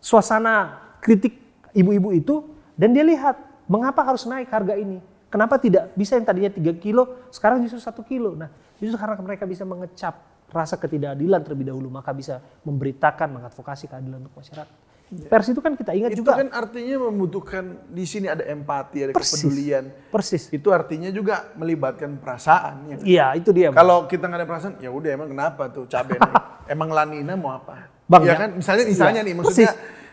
suasana 0.00 0.80
kritik 1.04 1.36
ibu-ibu 1.76 2.12
itu 2.16 2.34
dan 2.76 2.96
dia 2.96 3.04
lihat 3.04 3.36
mengapa 3.68 4.00
harus 4.04 4.24
naik 4.24 4.48
harga 4.48 4.76
ini. 4.76 5.00
Kenapa 5.30 5.60
tidak 5.62 5.94
bisa 5.94 6.16
yang 6.18 6.26
tadinya 6.26 6.50
3 6.50 6.80
kilo 6.80 7.28
sekarang 7.30 7.62
justru 7.62 7.78
satu 7.78 8.02
kilo. 8.02 8.34
Nah 8.34 8.48
justru 8.80 8.96
karena 8.96 9.20
mereka 9.20 9.44
bisa 9.44 9.62
mengecap 9.68 10.16
rasa 10.50 10.74
ketidakadilan 10.74 11.40
terlebih 11.46 11.70
dahulu 11.70 11.88
maka 11.92 12.10
bisa 12.10 12.42
memberitakan 12.66 13.38
mengadvokasi 13.38 13.86
keadilan 13.86 14.26
untuk 14.26 14.34
masyarakat. 14.34 14.89
Pers 15.10 15.50
itu 15.50 15.58
kan 15.58 15.74
kita 15.74 15.90
ingat 15.90 16.14
itu 16.14 16.22
juga 16.22 16.38
kan 16.38 16.54
artinya 16.54 17.10
membutuhkan 17.10 17.82
di 17.90 18.06
sini 18.06 18.30
ada 18.30 18.46
empati, 18.46 19.10
ada 19.10 19.12
Persis. 19.12 19.42
kepedulian. 19.42 19.90
persis. 20.06 20.42
Itu 20.54 20.70
artinya 20.70 21.10
juga 21.10 21.50
melibatkan 21.58 22.14
perasaan. 22.22 22.86
Ya. 22.86 22.94
kan? 22.94 23.02
Iya 23.02 23.26
itu 23.34 23.50
dia. 23.50 23.74
Kalau 23.74 24.06
kita 24.06 24.30
nggak 24.30 24.38
ada 24.38 24.46
perasaan, 24.46 24.74
ya 24.78 24.86
udah 24.94 25.10
emang 25.10 25.34
kenapa 25.34 25.66
tuh 25.66 25.90
cabai 25.90 26.14
emang 26.74 26.94
lanina 26.94 27.34
mau 27.34 27.58
apa? 27.58 27.90
Bang, 28.06 28.22
ya 28.22 28.38
ya. 28.38 28.46
kan, 28.46 28.50
misalnya 28.54 28.86
misalnya 28.86 29.22
Iya, 29.22 29.26
nih, 29.26 29.34
maksudnya 29.34 29.70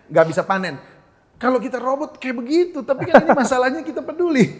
nggak 0.09 0.25
bisa 0.33 0.41
panen. 0.41 0.81
Kalau 1.37 1.61
kita 1.61 1.77
robot 1.77 2.17
kayak 2.17 2.37
begitu, 2.41 2.81
tapi 2.81 3.05
kan 3.05 3.21
ini 3.21 3.37
masalahnya 3.45 3.85
kita 3.85 4.01
peduli. 4.01 4.57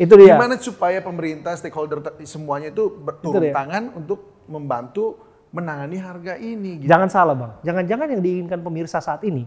Itu 0.00 0.16
dia. 0.16 0.32
Gimana 0.32 0.56
supaya 0.56 1.04
pemerintah, 1.04 1.52
stakeholder 1.60 2.00
semuanya 2.24 2.72
itu 2.72 2.88
berturun 2.88 3.52
dia. 3.52 3.52
tangan 3.52 3.92
untuk 3.92 4.48
membantu 4.48 5.20
menangani 5.52 6.00
harga 6.00 6.40
ini. 6.40 6.80
Gitu. 6.80 6.88
Jangan 6.88 7.08
salah 7.12 7.36
bang, 7.36 7.52
jangan-jangan 7.60 8.06
yang 8.16 8.24
diinginkan 8.24 8.64
pemirsa 8.64 9.04
saat 9.04 9.20
ini 9.28 9.44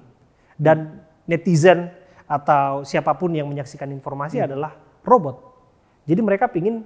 dan 0.58 1.00
netizen 1.24 1.88
atau 2.28 2.84
siapa 2.84 3.16
pun 3.16 3.32
yang 3.32 3.48
menyaksikan 3.48 3.88
informasi 3.90 4.42
Hmm. 4.42 4.48
adalah 4.52 4.72
robot. 5.06 5.40
Jadi 6.04 6.20
mereka 6.20 6.50
pingin 6.50 6.84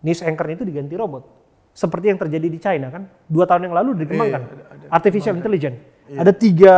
news 0.00 0.20
anchor 0.20 0.50
itu 0.50 0.64
diganti 0.64 0.96
robot. 0.96 1.22
Seperti 1.70 2.10
yang 2.10 2.18
terjadi 2.18 2.46
di 2.50 2.58
China 2.58 2.90
kan, 2.90 3.06
dua 3.30 3.46
tahun 3.46 3.70
yang 3.70 3.74
lalu 3.78 4.02
dikembangkan. 4.02 4.42
Iya, 4.42 4.50
ada- 4.50 4.66
ada 4.74 4.84
Artificial 4.90 5.34
intelligence. 5.38 5.78
Ada 6.10 6.32
tiga 6.34 6.74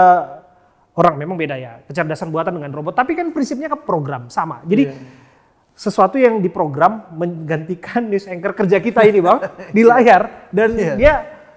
orang, 0.92 1.16
memang 1.16 1.40
beda 1.40 1.56
ya, 1.56 1.80
kecerdasan 1.88 2.28
buatan 2.28 2.52
dengan 2.52 2.68
robot. 2.68 2.92
Tapi 2.92 3.16
kan 3.16 3.32
prinsipnya 3.32 3.72
ke 3.72 3.78
program, 3.80 4.28
sama. 4.28 4.60
Jadi 4.68 4.92
Iya. 4.92 4.94
sesuatu 5.72 6.20
yang 6.20 6.36
diprogram 6.38 7.08
menggantikan 7.16 8.04
news 8.12 8.28
anchor 8.28 8.52
kerja 8.52 8.76
kita 8.76 9.00
ini 9.08 9.24
bang 9.24 9.40
di 9.72 9.80
layar 9.80 10.52
dan 10.52 10.76
Iya. 10.76 10.94
dia 11.00 11.14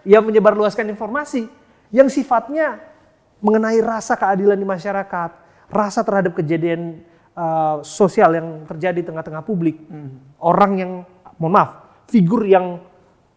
ya 0.07 0.23
menyebarluaskan 0.23 0.87
informasi 0.87 1.51
yang 1.91 2.07
sifatnya 2.07 2.79
mengenai 3.39 3.79
rasa 3.83 4.15
keadilan 4.15 4.55
di 4.55 4.67
masyarakat, 4.67 5.31
rasa 5.71 6.01
terhadap 6.05 6.35
kejadian 6.37 7.03
uh, 7.35 7.81
sosial 7.83 8.35
yang 8.35 8.47
terjadi 8.69 9.01
di 9.01 9.07
tengah-tengah 9.07 9.43
publik, 9.43 9.81
orang 10.39 10.71
yang 10.79 10.91
mohon 11.39 11.53
maaf 11.55 11.85
figur 12.09 12.45
yang 12.45 12.79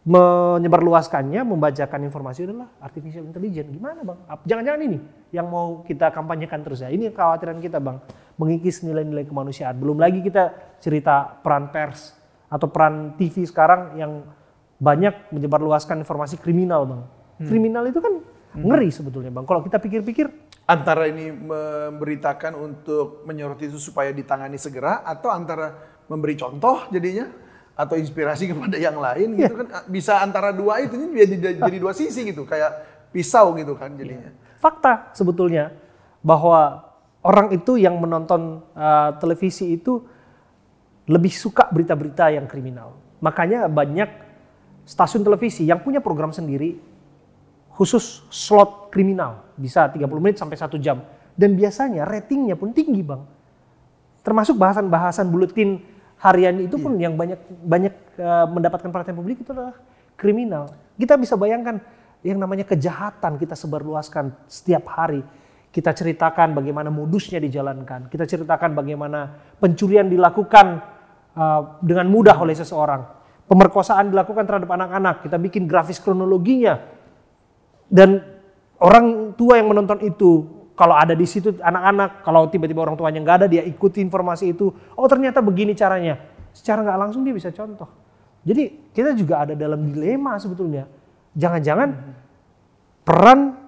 menyebarluaskannya, 0.09 1.45
membacakan 1.45 2.01
informasi 2.09 2.49
adalah 2.49 2.73
artificial 2.81 3.29
intelligence. 3.29 3.69
Gimana 3.69 4.01
bang? 4.01 4.19
Jangan-jangan 4.49 4.81
ini 4.89 4.99
yang 5.37 5.53
mau 5.53 5.85
kita 5.85 6.09
kampanyekan 6.09 6.65
terus 6.65 6.81
ya. 6.81 6.89
Ini 6.89 7.13
kekhawatiran 7.13 7.61
kita 7.61 7.77
bang, 7.77 8.01
mengikis 8.41 8.81
nilai-nilai 8.81 9.29
kemanusiaan. 9.29 9.77
Belum 9.77 10.01
lagi 10.01 10.25
kita 10.25 10.57
cerita 10.81 11.29
peran 11.45 11.69
pers 11.69 12.17
atau 12.49 12.73
peran 12.73 13.21
TV 13.21 13.45
sekarang 13.45 14.01
yang 14.01 14.25
banyak 14.81 15.29
menyebarluaskan 15.29 16.01
informasi 16.01 16.41
kriminal 16.41 16.89
bang. 16.89 17.03
Kriminal 17.39 17.85
itu 17.87 18.01
kan 18.01 18.25
ngeri 18.57 18.89
sebetulnya 18.93 19.29
bang. 19.35 19.45
Kalau 19.45 19.61
kita 19.61 19.77
pikir-pikir, 19.83 20.49
Antara 20.69 21.09
ini 21.09 21.33
memberitakan 21.33 22.53
untuk 22.53 23.25
menyoroti 23.25 23.73
itu 23.73 23.81
supaya 23.81 24.13
ditangani 24.13 24.61
segera 24.61 25.01
atau 25.01 25.33
antara 25.33 25.73
memberi 26.13 26.37
contoh 26.37 26.85
jadinya 26.93 27.25
atau 27.73 27.97
inspirasi 27.97 28.45
kepada 28.53 28.77
yang 28.77 29.01
lain 29.01 29.33
gitu 29.33 29.49
Iya. 29.49 29.65
kan 29.65 29.89
bisa 29.89 30.21
antara 30.21 30.53
dua 30.53 30.85
itu 30.85 30.93
jadi 31.09 31.57
jadi 31.57 31.79
dua 31.81 31.97
sisi 31.97 32.21
gitu 32.21 32.45
kayak 32.45 32.85
pisau 33.17 33.57
gitu 33.57 33.81
kan 33.81 33.97
jadinya. 33.97 34.29
fakta 34.61 35.09
sebetulnya 35.17 35.73
bahwa 36.21 36.85
orang 37.25 37.49
itu 37.57 37.81
yang 37.81 37.97
menonton 37.97 38.61
uh, 38.77 39.17
televisi 39.17 39.73
itu 39.73 40.05
lebih 41.09 41.33
suka 41.33 41.65
berita-berita 41.73 42.29
yang 42.29 42.45
kriminal. 42.45 42.93
Makanya 43.25 43.73
banyak 43.73 44.11
stasiun 44.85 45.25
televisi 45.25 45.65
yang 45.65 45.81
punya 45.81 46.05
program 46.05 46.29
sendiri 46.29 46.77
khusus 47.79 48.27
slot 48.27 48.91
kriminal. 48.91 49.47
Bisa 49.55 49.87
30 49.87 50.03
menit 50.19 50.43
sampai 50.43 50.59
satu 50.59 50.75
jam. 50.83 50.99
Dan 51.39 51.55
biasanya 51.55 52.03
ratingnya 52.03 52.59
pun 52.59 52.75
tinggi 52.75 53.07
bang. 53.07 53.23
Termasuk 54.27 54.59
bahasan-bahasan 54.59 55.31
buletin 55.31 55.79
harian 56.19 56.59
itu 56.59 56.75
pun 56.83 56.99
yang 56.99 57.15
banyak 57.15 57.39
banyak 57.63 57.95
uh, 58.19 58.51
mendapatkan 58.51 58.91
perhatian 58.91 59.15
publik 59.15 59.39
itu 59.47 59.55
adalah 59.55 59.79
kriminal. 60.19 60.75
Kita 60.99 61.15
bisa 61.15 61.39
bayangkan 61.39 61.79
yang 62.27 62.43
namanya 62.43 62.67
kejahatan 62.67 63.39
kita 63.39 63.55
sebarluaskan 63.55 64.35
setiap 64.51 64.91
hari. 64.91 65.23
Kita 65.71 65.95
ceritakan 65.95 66.59
bagaimana 66.59 66.91
modusnya 66.91 67.39
dijalankan. 67.39 68.11
Kita 68.11 68.27
ceritakan 68.27 68.75
bagaimana 68.75 69.31
pencurian 69.63 70.11
dilakukan 70.11 70.83
uh, 71.39 71.79
dengan 71.79 72.11
mudah 72.11 72.35
oleh 72.35 72.59
seseorang. 72.59 73.07
Pemerkosaan 73.47 74.11
dilakukan 74.11 74.43
terhadap 74.43 74.67
anak-anak. 74.75 75.23
Kita 75.23 75.39
bikin 75.39 75.71
grafis 75.71 76.03
kronologinya 76.03 76.98
dan 77.89 78.21
orang 78.79 79.35
tua 79.35 79.59
yang 79.59 79.73
menonton 79.73 79.99
itu 80.05 80.59
kalau 80.79 80.95
ada 80.95 81.17
di 81.19 81.27
situ 81.27 81.59
anak-anak 81.59 82.23
kalau 82.23 82.47
tiba-tiba 82.47 82.87
orang 82.87 82.95
tuanya 82.95 83.19
nggak 83.19 83.37
ada 83.43 83.47
dia 83.51 83.67
ikuti 83.67 83.99
informasi 83.99 84.55
itu. 84.55 84.71
Oh 84.95 85.11
ternyata 85.11 85.43
begini 85.43 85.75
caranya. 85.75 86.23
Secara 86.55 86.87
nggak 86.87 86.99
langsung 87.03 87.27
dia 87.27 87.35
bisa 87.35 87.51
contoh. 87.51 87.91
Jadi 88.47 88.95
kita 88.95 89.11
juga 89.19 89.43
ada 89.43 89.59
dalam 89.59 89.83
dilema 89.83 90.39
sebetulnya. 90.39 90.87
Jangan-jangan 91.35 91.89
peran 93.03 93.59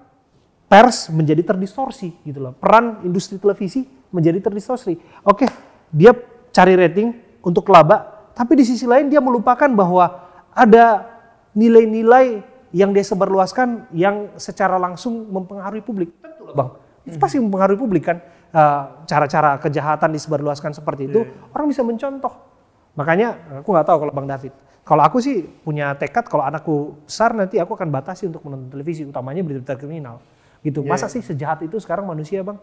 pers 0.71 1.11
menjadi 1.11 1.43
terdistorsi 1.43 2.15
gitu 2.23 2.39
loh. 2.39 2.53
Peran 2.55 3.03
industri 3.03 3.35
televisi 3.35 3.83
menjadi 4.15 4.39
terdistorsi. 4.39 4.95
Oke 5.27 5.51
dia 5.91 6.15
cari 6.55 6.79
rating 6.79 7.11
untuk 7.43 7.67
laba 7.67 8.31
tapi 8.31 8.55
di 8.55 8.63
sisi 8.63 8.87
lain 8.87 9.11
dia 9.11 9.19
melupakan 9.19 9.67
bahwa 9.67 10.31
ada 10.55 11.11
nilai-nilai 11.51 12.50
yang 12.71 12.95
dia 12.95 13.03
sebarluaskan 13.03 13.91
yang 13.91 14.35
secara 14.39 14.79
langsung 14.79 15.27
mempengaruhi 15.27 15.83
publik. 15.83 16.15
Tentu 16.23 16.47
lah 16.47 16.55
bang, 16.55 16.69
itu 17.07 17.17
pasti 17.19 17.37
mempengaruhi 17.39 17.79
publik 17.79 18.03
kan. 18.07 18.17
Eh, 18.51 18.83
Cara-cara 19.07 19.59
kejahatan 19.59 20.11
disebarluaskan 20.11 20.71
seperti 20.75 21.07
itu, 21.07 21.23
orang 21.51 21.67
bisa 21.71 21.83
mencontoh. 21.83 22.31
Makanya 22.95 23.59
aku 23.63 23.71
nggak 23.71 23.87
tahu 23.87 23.97
kalau 24.07 24.13
bang 24.15 24.27
David. 24.27 24.53
Kalau 24.81 25.03
aku 25.05 25.21
sih 25.21 25.45
punya 25.45 25.93
tekad 25.95 26.25
kalau 26.25 26.43
anakku 26.43 27.05
besar 27.05 27.31
nanti 27.37 27.61
aku 27.61 27.77
akan 27.77 27.93
batasi 27.93 28.27
untuk 28.27 28.43
menonton 28.43 28.73
televisi, 28.73 29.05
utamanya 29.05 29.45
berita-berita 29.45 29.77
kriminal. 29.77 30.19
Gitu. 30.65 30.83
Masa 30.83 31.07
sih 31.07 31.21
sejahat 31.21 31.63
itu 31.63 31.77
sekarang 31.79 32.09
manusia 32.09 32.41
bang? 32.43 32.57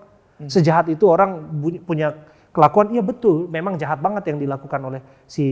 Sejahat 0.46 0.86
itu 0.92 1.02
orang 1.08 1.46
punya 1.82 2.14
kelakuan, 2.54 2.90
iya 2.94 3.02
betul, 3.02 3.46
memang 3.50 3.78
jahat 3.78 4.02
banget 4.02 4.34
yang 4.34 4.38
dilakukan 4.38 4.80
oleh 4.82 5.00
si 5.26 5.46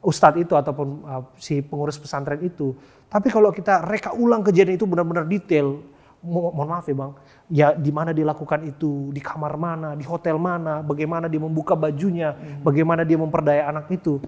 ustadz 0.00 0.40
itu 0.40 0.56
ataupun 0.56 0.88
uh, 1.04 1.22
si 1.36 1.60
pengurus 1.60 2.00
pesantren 2.00 2.40
itu. 2.40 2.72
Tapi 3.10 3.28
kalau 3.28 3.52
kita 3.52 3.84
reka 3.84 4.16
ulang 4.16 4.40
kejadian 4.40 4.78
itu 4.80 4.86
benar-benar 4.86 5.26
detail, 5.26 5.82
mo 6.20 6.52
mohon 6.52 6.68
maaf 6.68 6.86
ya 6.86 6.94
bang, 6.94 7.12
ya 7.50 7.68
di 7.74 7.90
mana 7.90 8.14
dilakukan 8.14 8.60
itu, 8.68 9.10
di 9.10 9.18
kamar 9.18 9.56
mana, 9.56 9.88
di 9.96 10.04
hotel 10.04 10.36
mana, 10.38 10.80
bagaimana 10.84 11.26
dia 11.26 11.40
membuka 11.42 11.74
bajunya, 11.74 12.36
bagaimana 12.62 13.02
dia 13.02 13.18
memperdaya 13.18 13.66
anak 13.68 13.88
itu, 13.92 14.22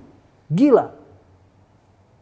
gila. 0.50 0.98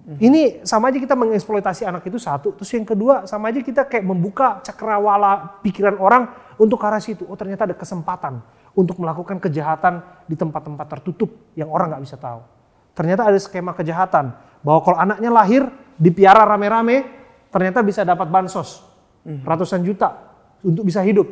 Ini 0.01 0.65
sama 0.65 0.89
aja 0.89 0.97
kita 0.97 1.13
mengeksploitasi 1.13 1.85
anak 1.85 2.09
itu 2.09 2.17
satu, 2.17 2.57
terus 2.57 2.73
yang 2.73 2.89
kedua 2.89 3.29
sama 3.29 3.53
aja 3.53 3.61
kita 3.61 3.85
kayak 3.85 4.03
membuka 4.03 4.59
cakrawala 4.65 5.61
pikiran 5.61 6.01
orang 6.01 6.33
untuk 6.57 6.81
ke 6.81 6.87
arah 6.89 6.99
situ. 6.99 7.29
Oh 7.29 7.37
ternyata 7.37 7.69
ada 7.69 7.77
kesempatan 7.77 8.41
untuk 8.73 8.97
melakukan 8.97 9.37
kejahatan 9.39 10.01
di 10.25 10.35
tempat-tempat 10.35 10.87
tertutup 10.99 11.31
yang 11.53 11.69
orang 11.69 11.95
nggak 11.95 12.05
bisa 12.05 12.17
tahu. 12.17 12.60
Ternyata 12.93 13.27
ada 13.27 13.39
skema 13.39 13.73
kejahatan 13.73 14.35
bahwa 14.61 14.81
kalau 14.83 14.99
anaknya 14.99 15.31
lahir 15.31 15.63
dipiara 15.97 16.45
rame-rame, 16.45 17.07
ternyata 17.49 17.81
bisa 17.81 18.03
dapat 18.03 18.27
bansos 18.27 18.83
ratusan 19.45 19.85
juta 19.85 20.17
untuk 20.61 20.83
bisa 20.83 21.01
hidup. 21.01 21.29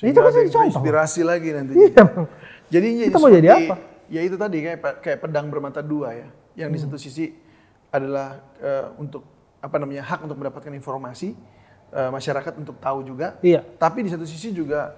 Nah, 0.00 0.08
itu 0.08 0.16
kan 0.16 0.32
jadi 0.32 0.48
contoh. 0.48 0.70
inspirasi 0.72 1.20
lagi 1.20 1.48
nanti. 1.52 1.72
Iya, 1.76 1.92
Bang. 1.92 2.26
Jadi 2.70 2.88
Kita 3.10 3.18
mau 3.18 3.28
jadi 3.28 3.48
apa? 3.50 3.74
Ya 4.08 4.20
itu 4.22 4.34
tadi 4.34 4.58
kayak 4.62 4.80
kayak 5.02 5.18
pedang 5.20 5.46
bermata 5.50 5.82
dua 5.82 6.14
ya. 6.14 6.28
Yang 6.56 6.68
di 6.70 6.78
Hmm. 6.78 6.84
satu 6.88 6.96
sisi 6.96 7.24
adalah 7.90 8.40
eh, 8.62 8.86
untuk 8.96 9.26
apa 9.60 9.76
namanya 9.76 10.06
hak 10.06 10.24
untuk 10.24 10.38
mendapatkan 10.40 10.72
informasi 10.72 11.34
eh, 11.90 12.10
masyarakat 12.10 12.54
untuk 12.56 12.78
tahu 12.78 13.02
juga. 13.04 13.36
Iya. 13.42 13.60
Tapi 13.76 14.06
di 14.06 14.10
satu 14.10 14.24
sisi 14.24 14.54
juga 14.54 14.94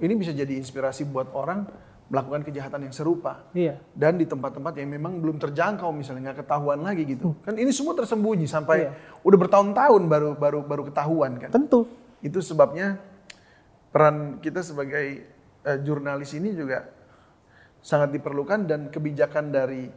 ini 0.00 0.16
bisa 0.16 0.32
jadi 0.32 0.56
inspirasi 0.56 1.06
buat 1.06 1.30
orang 1.30 1.68
melakukan 2.12 2.44
kejahatan 2.44 2.84
yang 2.84 2.94
serupa. 2.94 3.48
Iya. 3.56 3.80
Dan 3.96 4.20
di 4.20 4.28
tempat-tempat 4.28 4.76
yang 4.76 4.92
memang 4.92 5.18
belum 5.24 5.40
terjangkau 5.40 5.88
misalnya 5.90 6.30
nggak 6.30 6.44
ketahuan 6.44 6.84
lagi 6.84 7.08
gitu. 7.08 7.32
Kan 7.42 7.56
ini 7.56 7.72
semua 7.72 7.96
tersembunyi 7.96 8.44
sampai 8.44 8.76
Hmm. 8.86 8.92
Iya. 8.92 9.22
udah 9.24 9.38
bertahun-tahun 9.40 10.02
baru 10.04 10.28
baru 10.36 10.60
baru 10.62 10.82
ketahuan 10.92 11.40
kan. 11.40 11.48
Tentu. 11.48 11.88
Itu 12.20 12.44
sebabnya 12.44 13.00
peran 13.88 14.38
kita 14.44 14.60
sebagai 14.60 15.24
eh, 15.64 15.78
jurnalis 15.80 16.36
ini 16.36 16.52
juga 16.52 16.84
sangat 17.80 18.12
diperlukan 18.16 18.68
dan 18.68 18.80
kebijakan 18.92 19.48
dari 19.48 19.88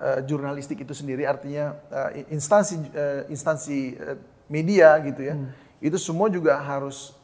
eh, 0.00 0.20
jurnalistik 0.24 0.80
itu 0.80 0.96
sendiri 0.96 1.28
artinya 1.28 1.76
eh, 1.92 2.24
instansi 2.32 2.74
eh, 2.92 3.22
instansi 3.28 3.78
eh, 4.00 4.16
media 4.48 4.96
gitu 5.04 5.22
ya. 5.28 5.36
Itu 5.80 5.96
semua 6.00 6.32
juga 6.32 6.56
harus 6.60 7.16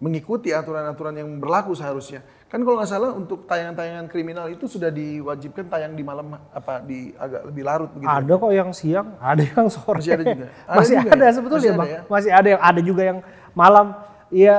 mengikuti 0.00 0.48
aturan-aturan 0.50 1.12
yang 1.12 1.28
berlaku 1.36 1.76
seharusnya. 1.76 2.24
Kan 2.48 2.64
kalau 2.64 2.80
nggak 2.80 2.90
salah 2.90 3.12
untuk 3.14 3.44
tayangan-tayangan 3.46 4.08
kriminal 4.10 4.48
itu 4.50 4.66
sudah 4.66 4.90
diwajibkan 4.90 5.70
tayang 5.70 5.94
di 5.94 6.02
malam 6.02 6.34
apa 6.50 6.82
di 6.82 7.12
agak 7.14 7.46
lebih 7.52 7.62
larut 7.62 7.90
begitu. 7.94 8.08
Ada 8.10 8.32
kok 8.40 8.50
yang 8.50 8.70
siang, 8.74 9.08
ada 9.20 9.42
yang 9.44 9.68
sore. 9.70 10.00
Masih 10.00 10.12
ada 10.16 10.24
juga? 10.24 10.46
Ada 10.66 10.76
Masih 10.80 10.94
juga 10.98 11.10
ada 11.12 11.22
ya? 11.22 11.32
sebetulnya 11.36 11.60
Masih 11.60 11.70
ada 11.70 11.78
bang. 11.78 11.90
ya? 11.92 12.00
Masih 12.08 12.30
ada 12.32 12.48
yang 12.48 12.60
ada 12.64 12.80
juga 12.80 13.02
yang 13.04 13.18
malam. 13.52 13.86
Ya 14.32 14.58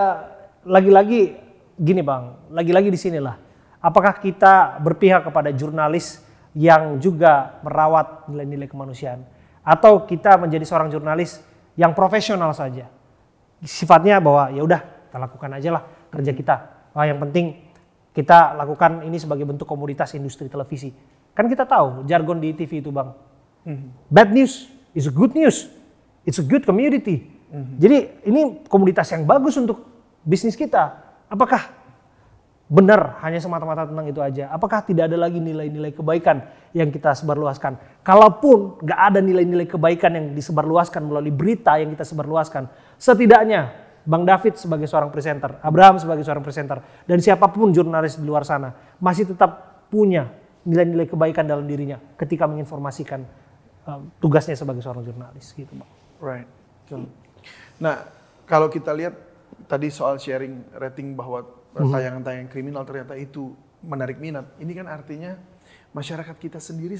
lagi-lagi 0.63 1.21
gini 1.75 2.01
bang, 2.05 2.38
lagi-lagi 2.53 2.89
di 2.93 3.00
sinilah. 3.01 3.36
Apakah 3.81 4.13
kita 4.21 4.77
berpihak 4.77 5.25
kepada 5.25 5.50
jurnalis 5.50 6.21
yang 6.53 7.01
juga 7.01 7.57
merawat 7.65 8.29
nilai-nilai 8.29 8.69
kemanusiaan, 8.69 9.25
atau 9.65 10.05
kita 10.05 10.38
menjadi 10.38 10.63
seorang 10.69 10.93
jurnalis 10.93 11.41
yang 11.74 11.98
profesional 11.98 12.53
saja? 12.53 12.86
Sifatnya 13.65 14.21
bahwa 14.21 14.53
ya 14.53 14.62
udah 14.62 14.81
kita 15.12 15.20
lakukan 15.20 15.51
aja 15.51 15.70
lah 15.75 15.84
kerja 16.08 16.32
kita. 16.32 16.56
Wah, 16.96 17.03
yang 17.03 17.20
penting 17.20 17.68
kita 18.15 18.56
lakukan 18.56 19.03
ini 19.03 19.20
sebagai 19.20 19.44
bentuk 19.44 19.68
komoditas 19.68 20.15
industri 20.15 20.48
televisi. 20.48 20.88
Kan 21.36 21.51
kita 21.51 21.68
tahu 21.68 22.08
jargon 22.08 22.39
di 22.39 22.56
TV 22.56 22.80
itu 22.80 22.96
bang. 22.96 23.12
Bad 24.08 24.32
news 24.32 24.72
is 24.96 25.12
a 25.12 25.13
good 25.13 25.36
news. 25.36 25.68
It's 26.24 26.39
a 26.39 26.46
good 26.48 26.63
community. 26.63 27.27
Jadi 27.51 28.24
ini 28.24 28.63
komoditas 28.72 29.12
yang 29.12 29.27
bagus 29.27 29.60
untuk 29.60 29.84
bisnis 30.24 30.56
kita. 30.56 30.96
Apakah 31.27 31.75
benar 32.72 33.20
hanya 33.20 33.44
semata-mata 33.44 33.84
tentang 33.84 34.08
itu 34.08 34.24
aja? 34.24 34.48
Apakah 34.48 34.80
tidak 34.88 35.12
ada 35.12 35.20
lagi 35.20 35.44
nilai-nilai 35.44 35.91
kebaikan 35.91 36.48
yang 36.72 36.88
kita 36.88 37.12
sebarluaskan? 37.12 37.75
Kalaupun 38.00 38.80
nggak 38.80 39.00
ada 39.12 39.20
nilai-nilai 39.20 39.68
kebaikan 39.68 40.15
yang 40.15 40.25
disebarluaskan 40.32 41.03
melalui 41.03 41.36
berita 41.36 41.75
yang 41.75 41.91
kita 41.91 42.08
sebarluaskan, 42.08 42.72
setidaknya 42.96 43.90
Bang 44.01 44.25
David 44.25 44.58
sebagai 44.58 44.89
seorang 44.89 45.13
presenter, 45.13 45.62
Abraham 45.62 46.01
sebagai 46.01 46.25
seorang 46.25 46.41
presenter, 46.41 46.81
dan 47.05 47.17
siapa 47.22 47.50
pun 47.53 47.70
jurnalis 47.70 48.17
di 48.17 48.25
luar 48.25 48.41
sana 48.41 48.74
masih 48.98 49.29
tetap 49.29 49.86
punya 49.93 50.29
nilai-nilai 50.65 51.10
kebaikan 51.10 51.46
dalam 51.46 51.65
dirinya 51.65 51.98
ketika 52.17 52.46
menginformasikan 52.46 53.22
uh, 53.86 54.01
tugasnya 54.22 54.58
sebagai 54.58 54.81
seorang 54.81 55.05
jurnalis 55.05 55.53
gitu 55.53 55.74
bang. 55.74 55.89
Right. 56.22 56.50
Nah, 57.81 58.05
kalau 58.46 58.70
kita 58.70 58.93
lihat 58.93 59.17
tadi 59.65 59.89
soal 59.89 60.22
sharing 60.22 60.70
rating 60.77 61.17
bahwa 61.17 61.46
Mhm. 61.72 61.88
tayangan-tayangan 61.88 62.50
kriminal 62.51 62.84
ternyata 62.84 63.15
itu 63.15 63.55
menarik 63.81 64.20
minat. 64.20 64.43
Ini 64.60 64.72
kan 64.75 64.88
artinya 64.91 65.39
masyarakat 65.96 66.36
kita 66.36 66.60
sendiri 66.60 67.00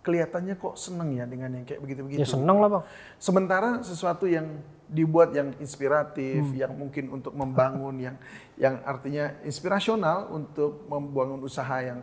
kelihatannya 0.00 0.56
kok 0.56 0.80
seneng 0.80 1.12
ya 1.20 1.28
dengan 1.28 1.52
yang 1.52 1.64
kayak 1.68 1.84
begitu-begitu. 1.84 2.24
Ya 2.24 2.28
seneng 2.28 2.58
lah 2.58 2.68
bang. 2.72 2.84
Sementara 3.20 3.84
sesuatu 3.84 4.24
yang 4.24 4.48
dibuat 4.90 5.30
yang 5.30 5.54
inspiratif, 5.56 6.42
Hmm. 6.42 6.58
yang 6.58 6.72
mungkin 6.74 7.08
untuk 7.08 7.30
membangun, 7.32 7.94
yang 7.96 8.16
yang 8.58 8.82
artinya 8.82 9.38
inspirasional 9.40 10.28
untuk 10.28 10.84
membangun 10.84 11.40
usaha 11.40 11.78
yang 11.78 12.02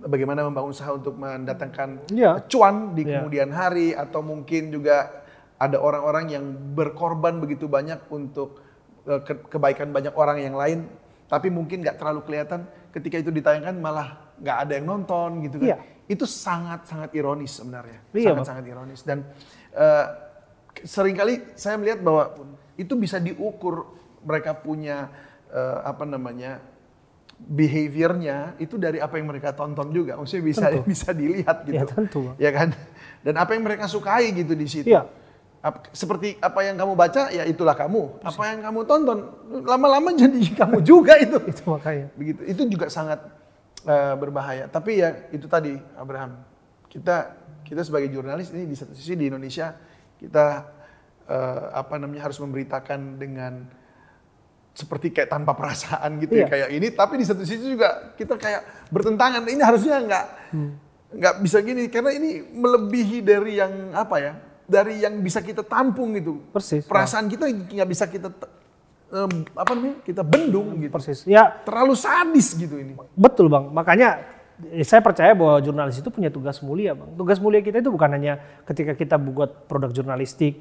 bagaimana 0.00 0.44
membangun 0.44 0.70
usaha 0.70 0.92
untuk 0.92 1.16
mendatangkan 1.16 2.08
Iya. 2.08 2.44
cuan 2.46 2.92
di 2.92 3.04
Iya. 3.04 3.20
kemudian 3.20 3.48
hari 3.50 3.92
atau 3.92 4.20
mungkin 4.20 4.68
juga 4.68 5.24
ada 5.56 5.76
orang-orang 5.76 6.30
yang 6.30 6.44
berkorban 6.72 7.36
begitu 7.36 7.66
banyak 7.66 8.00
untuk 8.08 8.60
ke- 9.00 9.48
kebaikan 9.48 9.88
banyak 9.90 10.12
orang 10.12 10.38
yang 10.38 10.54
lain, 10.54 10.88
tapi 11.26 11.48
mungkin 11.48 11.80
nggak 11.80 11.96
terlalu 11.96 12.20
kelihatan 12.22 12.64
ketika 12.92 13.16
itu 13.16 13.32
ditayangkan 13.32 13.76
malah 13.76 14.32
nggak 14.36 14.56
ada 14.56 14.72
yang 14.76 14.86
nonton 14.86 15.40
gitu 15.44 15.56
kan. 15.60 15.68
Iya. 15.72 15.76
Itu 16.06 16.24
sangat-sangat 16.24 17.12
ironis 17.12 17.56
sebenarnya, 17.56 18.00
Iya, 18.12 18.32
sangat-sangat 18.32 18.64
ironis 18.66 19.00
dan 19.02 19.24
eh, 19.70 20.06
sering 20.84 21.14
kali 21.14 21.42
saya 21.54 21.76
melihat 21.76 22.00
bahwa 22.00 22.34
itu 22.74 22.94
bisa 22.96 23.18
diukur 23.18 23.84
mereka 24.22 24.54
punya 24.54 25.08
eh, 25.48 25.78
apa 25.84 26.04
namanya 26.04 26.60
behaviornya 27.40 28.60
itu 28.60 28.76
dari 28.76 29.00
apa 29.00 29.16
yang 29.16 29.32
mereka 29.32 29.56
tonton 29.56 29.88
juga, 29.90 30.16
maksudnya 30.20 30.44
bisa 30.44 30.66
Tentu. 30.68 30.84
bisa 30.92 31.08
dilihat 31.16 31.64
gitu, 31.64 31.76
Ya, 31.76 31.84
tentu, 31.88 32.20
ya 32.36 32.50
kan? 32.52 32.68
Dan 33.24 33.34
apa 33.40 33.56
yang 33.56 33.64
mereka 33.64 33.88
sukai 33.88 34.32
gitu 34.36 34.52
di 34.52 34.68
situ. 34.68 34.92
Iya. 34.92 35.08
Ap- 35.60 35.92
seperti 35.92 36.40
apa 36.40 36.64
yang 36.64 36.80
kamu 36.80 36.92
baca 36.96 37.28
ya 37.28 37.44
itulah 37.44 37.76
kamu. 37.76 38.24
Apa 38.24 38.56
yang 38.56 38.60
kamu 38.64 38.80
tonton 38.88 39.18
lama-lama 39.64 40.08
jadi 40.20 40.40
kamu 40.56 40.80
juga 40.80 41.20
itu. 41.20 41.36
Itu 41.44 41.68
makanya. 41.68 42.08
Begitu. 42.16 42.40
Itu 42.48 42.62
juga 42.68 42.88
sangat 42.88 43.20
eh, 43.84 44.14
berbahaya. 44.16 44.72
Tapi 44.72 45.04
ya 45.04 45.28
itu 45.32 45.44
tadi 45.48 45.76
Abraham. 46.00 46.40
Kita 46.88 47.36
kita 47.60 47.84
sebagai 47.84 48.08
jurnalis 48.08 48.52
ini 48.56 48.68
di 48.68 48.76
satu 48.76 48.96
sisi 48.96 49.12
di 49.16 49.28
Indonesia 49.28 49.76
kita 50.20 50.68
eh, 51.24 51.62
apa 51.72 51.96
namanya 51.96 52.28
harus 52.28 52.36
memberitakan 52.38 53.16
dengan 53.16 53.64
seperti 54.70 55.10
kayak 55.10 55.32
tanpa 55.32 55.52
perasaan 55.56 56.20
gitu 56.22 56.36
ya 56.36 56.46
Iya. 56.46 56.46
kayak 56.46 56.68
ini. 56.76 56.88
Tapi 56.92 57.14
di 57.18 57.24
satu 57.26 57.42
sisi 57.42 57.74
juga 57.74 58.12
kita 58.14 58.36
kayak 58.36 58.92
bertentangan 58.92 59.42
ini 59.48 59.60
harusnya 59.60 59.98
nggak 59.98 60.24
nggak 61.16 61.34
bisa 61.42 61.58
gini. 61.64 61.88
Karena 61.88 62.12
ini 62.12 62.44
melebihi 62.44 63.18
dari 63.24 63.58
yang 63.58 63.96
apa 63.96 64.16
ya 64.20 64.32
dari 64.70 65.02
yang 65.02 65.18
bisa 65.18 65.42
kita 65.42 65.66
tampung 65.66 66.14
gitu. 66.14 66.38
Persis. 66.54 66.86
perasaan 66.86 67.26
kita 67.26 67.50
nggak 67.50 67.88
bisa 67.90 68.06
kita 68.06 68.30
em, 69.10 69.32
apa 69.50 69.70
namanya 69.74 69.96
kita 70.06 70.22
bendung 70.22 70.78
gitu. 70.78 70.92
Persis. 70.94 71.26
Ya. 71.26 71.50
Terlalu 71.66 71.98
sadis 71.98 72.54
gitu 72.54 72.78
ini. 72.78 72.94
Betul 73.18 73.50
bang, 73.50 73.66
makanya 73.74 74.22
saya 74.84 75.00
percaya 75.00 75.32
bahwa 75.32 75.58
jurnalis 75.60 75.98
itu 75.98 76.08
punya 76.12 76.28
tugas 76.28 76.60
mulia 76.60 76.92
bang. 76.92 77.10
Tugas 77.16 77.40
mulia 77.40 77.60
kita 77.64 77.80
itu 77.80 77.90
bukan 77.90 78.10
hanya 78.12 78.38
ketika 78.68 78.92
kita 78.92 79.16
buat 79.16 79.66
produk 79.66 79.90
jurnalistik 79.90 80.60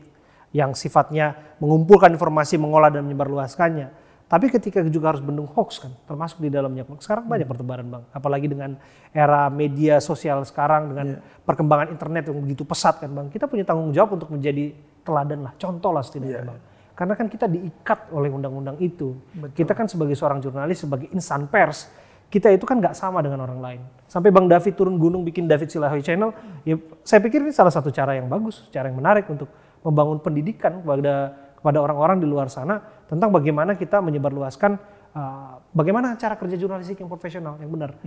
yang 0.55 0.73
sifatnya 0.73 1.37
mengumpulkan 1.61 2.09
informasi, 2.13 2.57
mengolah 2.57 2.89
dan 2.89 3.05
menyebarluaskannya. 3.05 4.09
Tapi 4.29 4.45
ketika 4.53 4.85
juga 4.85 5.09
harus 5.09 5.25
bendung 5.25 5.49
hoax 5.49 5.81
kan, 5.81 5.89
termasuk 6.05 6.37
di 6.37 6.53
dalamnya. 6.53 6.85
Sekarang 7.01 7.25
banyak 7.25 7.49
pertebaran 7.49 7.89
bang, 7.89 8.03
apalagi 8.13 8.45
dengan 8.45 8.77
era 9.09 9.49
media 9.49 9.97
sosial 9.97 10.45
sekarang 10.45 10.93
dengan 10.93 11.17
perkembangan 11.49 11.89
internet 11.89 12.29
yang 12.29 12.37
begitu 12.37 12.61
pesat 12.61 13.01
kan 13.01 13.09
bang. 13.09 13.25
Kita 13.33 13.49
punya 13.49 13.65
tanggung 13.65 13.89
jawab 13.89 14.21
untuk 14.21 14.29
menjadi 14.29 14.77
teladan 15.01 15.49
lah, 15.49 15.53
contoh 15.57 15.89
lah 15.89 16.05
setidaknya 16.05 16.45
bang. 16.45 16.59
Karena 16.93 17.13
kan 17.17 17.25
kita 17.25 17.49
diikat 17.49 18.13
oleh 18.13 18.29
undang-undang 18.29 18.77
itu. 18.77 19.17
Kita 19.55 19.73
kan 19.73 19.89
sebagai 19.89 20.13
seorang 20.13 20.43
jurnalis, 20.45 20.85
sebagai 20.85 21.09
insan 21.09 21.49
pers, 21.49 21.89
kita 22.29 22.53
itu 22.53 22.63
kan 22.63 22.77
nggak 22.77 22.93
sama 22.93 23.25
dengan 23.25 23.41
orang 23.43 23.59
lain. 23.59 23.81
Sampai 24.05 24.29
Bang 24.29 24.45
David 24.45 24.77
turun 24.77 25.01
gunung 25.01 25.25
bikin 25.25 25.49
David 25.49 25.69
Silahoy 25.73 26.05
Channel, 26.05 26.29
ya 26.65 26.77
saya 27.01 27.19
pikir 27.25 27.41
ini 27.41 27.53
salah 27.53 27.73
satu 27.73 27.89
cara 27.89 28.13
yang 28.17 28.29
bagus, 28.29 28.69
cara 28.69 28.89
yang 28.89 29.01
menarik 29.01 29.25
untuk 29.29 29.49
membangun 29.81 30.21
pendidikan 30.21 30.81
kepada 30.81 31.33
kepada 31.59 31.77
orang-orang 31.83 32.23
di 32.23 32.27
luar 32.29 32.47
sana 32.47 32.79
tentang 33.09 33.35
bagaimana 33.35 33.75
kita 33.75 33.99
menyebarluaskan 33.99 34.79
uh, 35.11 35.59
bagaimana 35.75 36.15
cara 36.15 36.39
kerja 36.39 36.55
jurnalistik 36.55 37.03
yang 37.03 37.11
profesional, 37.11 37.59
yang 37.59 37.67
benar. 37.67 37.97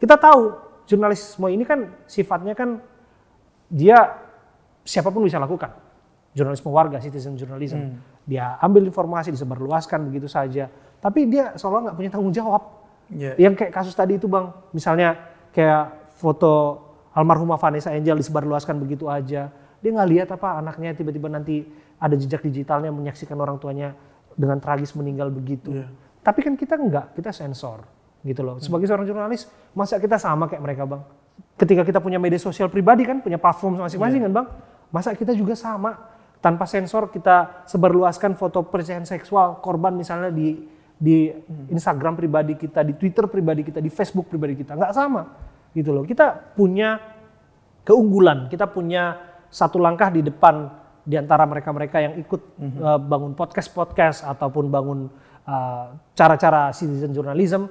Kita 0.00 0.16
tahu 0.16 0.56
jurnalisme 0.88 1.46
ini 1.52 1.66
kan 1.68 1.92
sifatnya 2.08 2.56
kan 2.56 2.80
dia 3.68 3.98
siapa 4.82 5.12
pun 5.12 5.22
bisa 5.26 5.38
lakukan. 5.38 5.74
Jurnalisme 6.32 6.72
warga, 6.72 6.96
citizen 6.96 7.36
journalism. 7.36 8.00
Dia 8.24 8.56
ambil 8.64 8.88
informasi, 8.88 9.34
disebarluaskan 9.34 10.08
begitu 10.08 10.30
saja. 10.30 10.72
Tapi 11.02 11.28
dia 11.28 11.52
seolah 11.58 11.90
nggak 11.90 11.96
punya 11.98 12.10
tanggung 12.10 12.32
jawab. 12.32 12.81
Iya. 13.12 13.32
Yang 13.36 13.54
kayak 13.64 13.72
kasus 13.72 13.94
tadi 13.94 14.16
itu 14.16 14.26
bang, 14.26 14.50
misalnya 14.72 15.20
kayak 15.52 16.12
foto 16.16 16.80
almarhumah 17.12 17.60
Vanessa 17.60 17.92
Angel 17.92 18.16
disebarluaskan 18.16 18.80
begitu 18.80 19.06
aja. 19.12 19.52
Dia 19.82 19.90
nggak 19.90 20.08
lihat 20.08 20.28
apa 20.32 20.62
anaknya 20.62 20.94
tiba-tiba 20.96 21.28
nanti 21.28 21.66
ada 21.98 22.14
jejak 22.16 22.42
digitalnya 22.42 22.90
menyaksikan 22.90 23.36
orang 23.36 23.60
tuanya 23.60 23.94
dengan 24.34 24.58
tragis 24.58 24.96
meninggal 24.96 25.28
begitu. 25.28 25.84
Tapi 26.22 26.40
kan 26.40 26.54
kita 26.54 26.78
nggak, 26.78 27.18
kita 27.18 27.34
sensor 27.34 27.84
gitu 28.22 28.40
loh. 28.46 28.56
Sebagai 28.62 28.86
seorang 28.86 29.06
jurnalis, 29.06 29.50
masa 29.74 29.98
kita 29.98 30.16
sama 30.16 30.46
kayak 30.46 30.62
mereka 30.62 30.82
bang? 30.86 31.02
Ketika 31.58 31.82
kita 31.82 31.98
punya 31.98 32.22
media 32.22 32.38
sosial 32.38 32.70
pribadi 32.70 33.02
kan, 33.02 33.18
punya 33.18 33.36
platform 33.36 33.82
masing-masing 33.82 34.22
kan 34.30 34.32
bang? 34.32 34.46
Masa 34.94 35.14
kita 35.18 35.34
juga 35.34 35.58
sama? 35.58 35.98
Tanpa 36.42 36.66
sensor 36.66 37.10
kita 37.10 37.66
sebarluaskan 37.70 38.34
foto 38.34 38.66
pelecehan 38.66 39.06
seksual 39.06 39.62
korban 39.62 39.94
misalnya 39.94 40.30
di 40.34 40.58
di 41.02 41.34
Instagram 41.74 42.14
pribadi 42.14 42.54
kita, 42.54 42.86
di 42.86 42.94
Twitter 42.94 43.26
pribadi 43.26 43.66
kita, 43.66 43.82
di 43.82 43.90
Facebook 43.90 44.30
pribadi 44.30 44.54
kita, 44.54 44.78
nggak 44.78 44.94
sama 44.94 45.34
gitu 45.74 45.90
loh. 45.90 46.06
Kita 46.06 46.54
punya 46.54 47.02
keunggulan, 47.82 48.46
kita 48.46 48.70
punya 48.70 49.18
satu 49.50 49.82
langkah 49.82 50.14
di 50.14 50.22
depan 50.22 50.70
di 51.02 51.18
antara 51.18 51.42
mereka-mereka 51.42 51.98
yang 51.98 52.14
ikut 52.22 52.40
uh, 52.78 53.02
bangun 53.02 53.34
podcast-podcast 53.34 54.22
ataupun 54.22 54.70
bangun 54.70 55.10
uh, 55.42 55.98
cara-cara 56.14 56.70
citizen 56.70 57.10
journalism. 57.10 57.66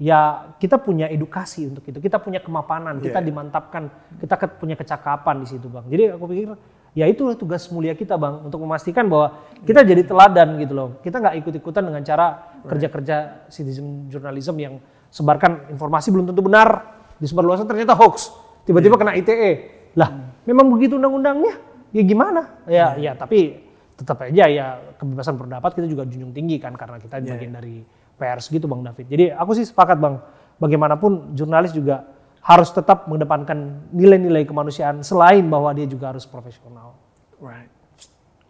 Ya 0.00 0.48
kita 0.56 0.80
punya 0.80 1.12
edukasi 1.12 1.68
untuk 1.68 1.84
itu, 1.84 2.00
kita 2.00 2.16
punya 2.16 2.40
kemapanan, 2.40 3.04
kita 3.04 3.20
dimantapkan, 3.20 3.92
kita 4.16 4.40
punya 4.56 4.72
kecakapan 4.72 5.44
di 5.44 5.46
situ 5.52 5.68
bang. 5.68 5.84
Jadi 5.92 6.04
aku 6.16 6.24
pikir 6.24 6.56
ya 6.96 7.06
itulah 7.06 7.38
tugas 7.38 7.70
mulia 7.70 7.94
kita 7.94 8.18
bang 8.18 8.42
untuk 8.42 8.58
memastikan 8.62 9.06
bahwa 9.06 9.38
kita 9.62 9.86
jadi 9.86 10.02
teladan 10.02 10.58
gitu 10.58 10.72
loh. 10.74 10.88
Kita 11.02 11.22
nggak 11.22 11.34
ikut-ikutan 11.44 11.82
dengan 11.86 12.02
cara 12.02 12.26
kerja-kerja 12.66 13.46
citizen 13.52 14.10
journalism 14.10 14.56
yang 14.58 14.74
sebarkan 15.10 15.70
informasi 15.70 16.10
belum 16.14 16.30
tentu 16.30 16.42
benar, 16.42 16.98
disebarluaskan 17.18 17.66
ternyata 17.66 17.94
hoax, 17.94 18.30
tiba-tiba 18.66 18.96
kena 18.98 19.14
ITE. 19.18 19.52
Lah, 19.98 20.10
memang 20.46 20.70
begitu 20.70 20.96
undang-undangnya. 20.96 21.58
Ya 21.90 22.02
gimana? 22.06 22.62
Ya, 22.70 22.94
ya 22.94 23.12
tapi 23.18 23.66
tetap 23.98 24.22
aja 24.22 24.46
ya 24.48 24.66
kebebasan 24.96 25.36
berpendapat 25.36 25.76
kita 25.76 25.86
juga 25.90 26.08
junjung 26.08 26.32
tinggi 26.32 26.56
kan 26.56 26.72
karena 26.72 26.96
kita 26.96 27.20
bagian 27.20 27.52
dari 27.52 27.84
pers 28.16 28.48
gitu 28.48 28.64
Bang 28.70 28.80
David. 28.80 29.06
Jadi 29.10 29.24
aku 29.34 29.52
sih 29.58 29.66
sepakat 29.66 29.98
Bang, 29.98 30.22
bagaimanapun 30.62 31.34
jurnalis 31.34 31.74
juga 31.74 32.06
harus 32.40 32.72
tetap 32.72 33.04
mengedepankan 33.06 33.88
nilai-nilai 33.92 34.48
kemanusiaan 34.48 35.04
selain 35.04 35.44
bahwa 35.44 35.70
dia 35.76 35.84
juga 35.84 36.12
harus 36.12 36.24
profesional. 36.24 36.96
right 37.40 37.72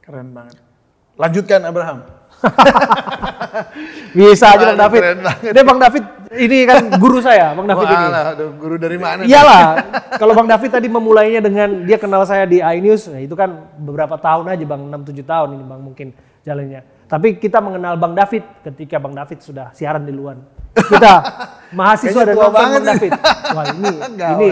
keren 0.03 0.35
banget 0.35 0.59
lanjutkan 1.15 1.63
Abraham 1.67 2.03
Bisa 4.17 4.55
aja 4.55 4.73
Bang 4.73 4.81
David. 4.81 5.01
Dia 5.53 5.63
Bang 5.63 5.81
David 5.81 6.05
ini 6.39 6.59
kan 6.67 6.87
guru 6.99 7.19
saya, 7.19 7.53
Bang 7.55 7.67
David 7.67 7.87
ini. 7.91 8.07
Aduh, 8.11 8.51
guru 8.59 8.77
dari 8.79 8.99
mana? 8.99 9.27
Iyalah, 9.27 9.63
kalau 10.17 10.33
Bang 10.35 10.47
David 10.47 10.71
tadi 10.71 10.89
memulainya 10.91 11.41
dengan 11.43 11.85
dia 11.87 11.99
kenal 11.99 12.23
saya 12.27 12.47
di 12.47 12.63
iNews, 12.63 13.11
nah 13.11 13.21
itu 13.21 13.35
kan 13.35 13.71
beberapa 13.79 14.15
tahun 14.19 14.51
aja 14.55 14.65
Bang, 14.67 14.87
6-7 14.89 15.27
tahun 15.27 15.49
ini 15.59 15.65
Bang 15.67 15.81
mungkin 15.83 16.15
jalannya. 16.47 16.81
Tapi 17.11 17.43
kita 17.43 17.59
mengenal 17.59 17.99
Bang 17.99 18.15
David 18.15 18.47
ketika 18.63 19.03
Bang 19.03 19.19
David 19.19 19.43
sudah 19.43 19.75
siaran 19.75 20.07
di 20.07 20.15
luar. 20.15 20.39
Kita 20.71 21.13
mahasiswa 21.79 22.23
dan 22.23 22.35
nonton 22.39 22.55
Bang 22.55 22.87
David. 22.87 23.13
Wah 23.51 23.65
ini, 23.75 23.93
ini, 24.39 24.49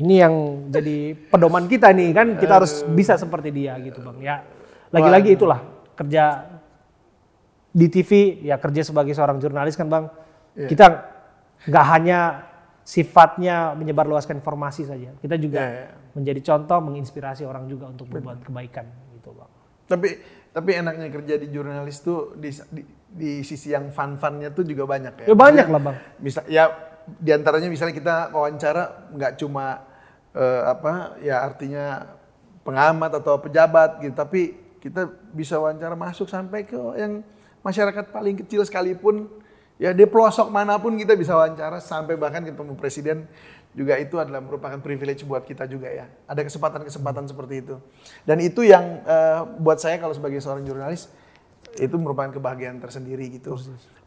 ini 0.00 0.14
yang 0.16 0.34
jadi 0.72 1.12
pedoman 1.28 1.68
kita 1.68 1.92
nih 1.92 2.16
kan, 2.16 2.26
kita 2.40 2.64
harus 2.64 2.80
bisa 2.88 3.20
seperti 3.20 3.52
dia 3.52 3.76
gitu 3.84 4.00
Bang. 4.00 4.16
Ya, 4.24 4.40
lagi-lagi 4.88 5.36
itulah 5.36 5.60
kerja 5.92 6.54
di 7.74 7.90
TV 7.90 8.38
ya 8.46 8.54
kerja 8.62 8.86
sebagai 8.86 9.10
seorang 9.18 9.42
jurnalis 9.42 9.74
kan 9.74 9.90
bang 9.90 10.06
Iya. 10.54 10.70
kita 10.70 10.86
nggak 11.66 11.86
hanya 11.90 12.18
sifatnya 12.86 13.74
menyebarluaskan 13.74 14.38
informasi 14.38 14.86
saja 14.86 15.10
kita 15.18 15.34
juga 15.34 15.58
Iya, 15.58 15.70
iya. 15.74 15.88
menjadi 16.14 16.40
contoh 16.46 16.78
menginspirasi 16.78 17.42
orang 17.42 17.66
juga 17.66 17.90
untuk 17.90 18.06
berbuat 18.06 18.46
kebaikan 18.46 18.86
gitu 19.18 19.34
bang 19.34 19.50
Tapi 19.90 20.08
tapi 20.54 20.70
enaknya 20.78 21.10
kerja 21.10 21.34
di 21.34 21.50
jurnalis 21.50 21.98
tuh 21.98 22.38
di, 22.38 22.54
di, 22.70 22.82
di 23.10 23.30
sisi 23.42 23.74
yang 23.74 23.90
fun-funnya 23.90 24.54
tuh 24.54 24.62
juga 24.62 24.86
banyak 24.86 25.26
ya. 25.26 25.26
ya 25.26 25.36
banyak 25.36 25.66
lah 25.66 25.80
bang. 25.82 25.96
Bisa 26.22 26.46
ya 26.46 26.70
di 27.04 27.34
antaranya 27.34 27.66
misalnya 27.66 27.90
kita 27.90 28.30
wawancara 28.30 29.10
nggak 29.10 29.32
cuma 29.42 29.82
eh, 30.30 30.62
apa 30.62 31.18
ya 31.18 31.42
artinya 31.42 32.16
pengamat 32.62 33.18
atau 33.18 33.42
pejabat 33.42 33.98
gitu, 33.98 34.14
tapi 34.14 34.54
kita 34.78 35.10
bisa 35.34 35.58
wawancara 35.58 35.98
masuk 35.98 36.30
sampai 36.30 36.62
ke 36.62 36.78
yang 36.94 37.26
masyarakat 37.66 38.14
paling 38.14 38.38
kecil 38.46 38.62
sekalipun. 38.62 39.26
Ya 39.74 39.90
di 39.90 40.06
pelosok 40.06 40.54
mana 40.54 40.78
pun 40.78 40.94
kita 40.94 41.18
bisa 41.18 41.34
wawancara 41.34 41.82
sampai 41.82 42.14
bahkan 42.14 42.46
ketemu 42.46 42.78
presiden 42.78 43.26
juga 43.74 43.98
itu 43.98 44.16
adalah 44.22 44.38
merupakan 44.38 44.78
privilege 44.78 45.26
buat 45.26 45.42
kita 45.42 45.66
juga 45.66 45.90
ya. 45.90 46.06
Ada 46.30 46.46
kesempatan-kesempatan 46.46 47.26
seperti 47.26 47.54
itu. 47.66 47.76
Dan 48.22 48.38
itu 48.38 48.62
yang 48.62 49.02
eh, 49.02 49.40
buat 49.58 49.82
saya 49.82 49.98
kalau 49.98 50.14
sebagai 50.14 50.38
seorang 50.38 50.62
jurnalis 50.62 51.10
itu 51.74 51.94
merupakan 51.98 52.30
kebahagiaan 52.30 52.78
tersendiri 52.78 53.34
gitu. 53.34 53.58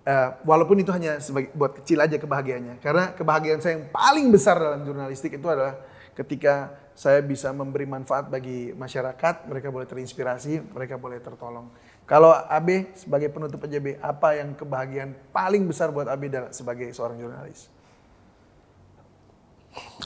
Eh, 0.08 0.30
walaupun 0.48 0.80
itu 0.80 0.88
hanya 0.96 1.20
sebagai 1.20 1.52
buat 1.52 1.76
kecil 1.84 2.00
aja 2.00 2.16
kebahagiaannya. 2.16 2.80
Karena 2.80 3.12
kebahagiaan 3.12 3.60
saya 3.60 3.76
yang 3.76 3.92
paling 3.92 4.32
besar 4.32 4.56
dalam 4.56 4.88
jurnalistik 4.88 5.36
itu 5.36 5.48
adalah 5.52 5.76
ketika 6.16 6.72
saya 6.98 7.22
bisa 7.22 7.54
memberi 7.54 7.86
manfaat 7.86 8.26
bagi 8.32 8.74
masyarakat, 8.74 9.46
mereka 9.46 9.70
boleh 9.70 9.86
terinspirasi, 9.86 10.74
mereka 10.74 10.98
boleh 10.98 11.22
tertolong. 11.22 11.70
Kalau 12.08 12.32
AB 12.32 12.96
sebagai 12.96 13.30
penutup 13.30 13.62
AJB, 13.68 14.00
apa 14.00 14.40
yang 14.40 14.56
kebahagiaan 14.56 15.12
paling 15.36 15.68
besar 15.68 15.92
buat 15.92 16.08
AB 16.08 16.32
dalam- 16.32 16.56
sebagai 16.56 16.88
seorang 16.96 17.20
jurnalis? 17.20 17.68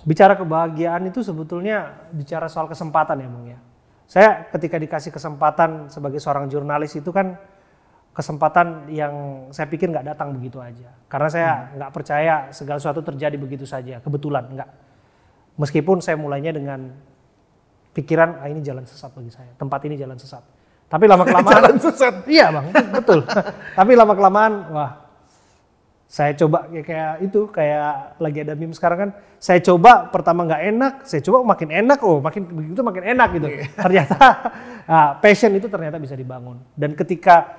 Bicara 0.04 0.34
kebahagiaan 0.38 1.08
itu 1.08 1.22
sebetulnya 1.22 2.08
bicara 2.12 2.48
soal 2.50 2.68
kesempatan 2.68 3.22
ya 3.22 3.30
Bang 3.30 3.46
ya. 3.48 3.60
Saya 4.12 4.30
ketika 4.52 4.76
dikasih 4.76 5.12
kesempatan 5.16 5.88
sebagai 5.88 6.20
seorang 6.20 6.52
jurnalis 6.52 7.00
itu 7.00 7.16
kan 7.16 7.40
kesempatan 8.12 8.92
yang 8.92 9.48
saya 9.56 9.72
pikir 9.72 9.88
nggak 9.88 10.12
datang 10.12 10.36
begitu 10.36 10.60
aja. 10.60 10.92
Karena 11.08 11.30
saya 11.32 11.52
nggak 11.80 11.92
percaya 11.96 12.52
segala 12.52 12.78
sesuatu 12.84 13.00
terjadi 13.08 13.40
begitu 13.40 13.64
saja, 13.64 14.04
kebetulan 14.04 14.52
nggak. 14.52 14.70
Meskipun 15.56 16.04
saya 16.04 16.20
mulainya 16.20 16.52
dengan 16.52 16.92
pikiran 17.96 18.44
ah 18.44 18.48
ini 18.52 18.60
jalan 18.60 18.84
sesat 18.84 19.16
bagi 19.16 19.32
saya, 19.32 19.52
tempat 19.56 19.80
ini 19.88 19.96
jalan 19.96 20.20
sesat. 20.20 20.44
Tapi 20.92 21.08
lama 21.08 21.24
kelamaan 21.24 21.56
Jalan 21.56 21.78
sesat. 21.80 22.16
Iya 22.28 22.52
bang, 22.52 22.66
betul. 22.92 23.20
Tapi 23.80 23.92
lama 23.96 24.12
kelamaan, 24.12 24.54
wah, 24.76 24.92
saya 26.12 26.36
coba 26.36 26.68
ya 26.76 26.84
kayak 26.84 27.24
itu, 27.24 27.48
kayak 27.56 28.20
lagi 28.20 28.44
ada 28.44 28.52
meme 28.52 28.76
sekarang 28.76 29.00
kan. 29.00 29.10
Saya 29.40 29.64
coba 29.64 30.12
pertama 30.12 30.44
nggak 30.44 30.64
enak, 30.76 30.94
saya 31.08 31.24
coba 31.24 31.56
makin 31.56 31.72
enak, 31.72 32.04
oh 32.04 32.20
makin 32.20 32.52
begitu 32.52 32.84
makin 32.84 33.16
enak 33.16 33.30
gitu. 33.40 33.48
Ternyata 33.80 34.20
nah, 34.92 35.16
passion 35.24 35.56
itu 35.56 35.72
ternyata 35.72 35.96
bisa 36.04 36.20
dibangun. 36.20 36.60
Dan 36.76 37.00
ketika 37.00 37.56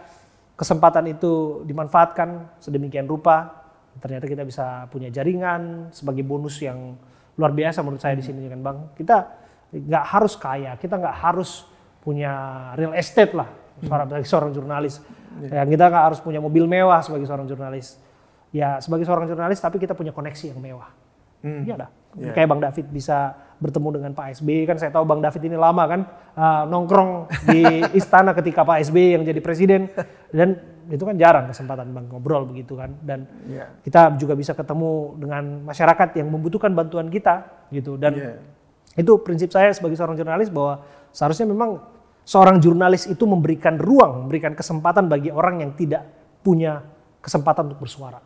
kesempatan 0.52 1.16
itu 1.16 1.64
dimanfaatkan 1.64 2.60
sedemikian 2.60 3.08
rupa, 3.08 3.64
ternyata 4.04 4.28
kita 4.28 4.44
bisa 4.44 4.84
punya 4.92 5.08
jaringan 5.08 5.88
sebagai 5.88 6.20
bonus 6.20 6.60
yang 6.60 6.92
luar 7.40 7.56
biasa 7.56 7.80
menurut 7.80 8.04
saya 8.04 8.20
di 8.20 8.24
sini 8.24 8.52
kan 8.52 8.60
bang. 8.60 8.78
Kita 8.92 9.16
nggak 9.72 10.04
harus 10.12 10.36
kaya, 10.36 10.76
kita 10.76 11.00
nggak 11.00 11.16
harus 11.24 11.64
punya 12.04 12.68
real 12.76 12.92
estate 12.92 13.32
lah 13.32 13.48
seorang 13.80 14.12
sebagai 14.12 14.28
seorang 14.28 14.50
jurnalis. 14.52 15.00
Ya, 15.40 15.64
kita 15.64 15.88
nggak 15.88 16.04
harus 16.12 16.20
punya 16.20 16.36
mobil 16.36 16.68
mewah 16.68 17.00
sebagai 17.00 17.24
seorang 17.24 17.48
jurnalis. 17.48 18.11
Ya 18.52 18.76
sebagai 18.84 19.08
seorang 19.08 19.24
jurnalis 19.26 19.58
tapi 19.58 19.80
kita 19.80 19.96
punya 19.96 20.12
koneksi 20.12 20.52
yang 20.52 20.60
mewah. 20.60 20.92
Iya 21.42 21.74
dah. 21.74 21.90
Kayak 22.36 22.48
Bang 22.52 22.60
David 22.62 22.86
bisa 22.92 23.34
bertemu 23.58 23.88
dengan 23.98 24.10
Pak 24.12 24.42
SBY 24.42 24.66
kan 24.66 24.76
saya 24.76 24.90
tahu 24.90 25.06
Bang 25.06 25.22
David 25.22 25.42
ini 25.46 25.56
lama 25.58 25.86
kan 25.86 26.00
uh, 26.34 26.62
nongkrong 26.66 27.30
di 27.46 27.62
istana 27.98 28.34
ketika 28.34 28.66
Pak 28.66 28.82
SBY 28.90 29.18
yang 29.18 29.22
jadi 29.22 29.38
presiden 29.38 29.86
dan 30.34 30.58
itu 30.90 31.02
kan 31.06 31.14
jarang 31.14 31.46
kesempatan 31.46 31.94
Bang 31.94 32.10
ngobrol 32.10 32.42
begitu 32.50 32.74
kan 32.74 32.90
dan 33.06 33.30
Iya. 33.46 33.70
kita 33.86 34.18
juga 34.18 34.34
bisa 34.34 34.50
ketemu 34.52 35.14
dengan 35.14 35.62
masyarakat 35.62 36.08
yang 36.18 36.28
membutuhkan 36.28 36.74
bantuan 36.74 37.06
kita 37.06 37.46
gitu 37.70 37.94
dan 37.94 38.12
Iya. 38.18 38.34
itu 38.98 39.12
prinsip 39.22 39.54
saya 39.54 39.70
sebagai 39.70 39.94
seorang 39.94 40.18
jurnalis 40.18 40.50
bahwa 40.50 40.82
seharusnya 41.14 41.46
memang 41.46 41.78
seorang 42.26 42.58
jurnalis 42.58 43.06
itu 43.06 43.24
memberikan 43.26 43.78
ruang, 43.78 44.26
memberikan 44.26 44.58
kesempatan 44.58 45.06
bagi 45.06 45.30
orang 45.30 45.62
yang 45.62 45.70
tidak 45.78 46.02
punya 46.42 46.82
kesempatan 47.22 47.70
untuk 47.70 47.86
bersuara. 47.86 48.18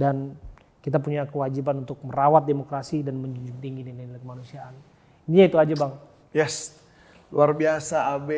Dan 0.00 0.32
kita 0.80 0.96
punya 0.96 1.28
kewajiban 1.28 1.84
untuk 1.84 2.00
merawat 2.00 2.48
demokrasi 2.48 3.04
dan 3.04 3.20
menjunjung 3.20 3.60
tinggi 3.60 3.84
nilai-nilai 3.84 4.16
kemanusiaan. 4.16 4.72
Ini 5.28 5.52
itu 5.52 5.60
aja 5.60 5.74
bang. 5.76 5.92
Yes, 6.32 6.80
luar 7.28 7.52
biasa 7.52 8.16
AB. 8.16 8.30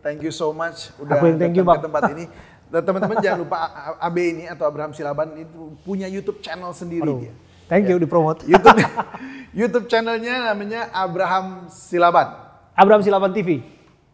Thank 0.00 0.22
you 0.22 0.30
so 0.30 0.54
much 0.54 0.94
udah 1.02 1.18
Aku 1.18 1.34
yang 1.34 1.36
thank 1.42 1.58
you, 1.58 1.66
datang 1.66 1.82
ke 1.82 1.82
Bang. 1.82 1.86
tempat 1.90 2.02
ini. 2.14 2.24
Dan 2.70 2.86
teman-teman 2.86 3.18
jangan 3.18 3.38
lupa 3.42 3.56
AB 3.98 4.16
ini 4.22 4.44
atau 4.46 4.62
Abraham 4.70 4.94
Silaban 4.94 5.34
itu 5.34 5.74
punya 5.82 6.06
YouTube 6.06 6.38
channel 6.38 6.70
sendiri 6.70 7.02
Aduh, 7.02 7.26
dia. 7.26 7.34
thank 7.66 7.90
you 7.90 7.98
dipromot. 7.98 8.38
YouTube 8.50 8.78
YouTube 9.50 9.86
channelnya 9.90 10.54
namanya 10.54 10.86
Abraham 10.94 11.66
Silaban. 11.66 12.30
Abraham 12.78 13.02
Silaban 13.02 13.34
TV. 13.34 13.66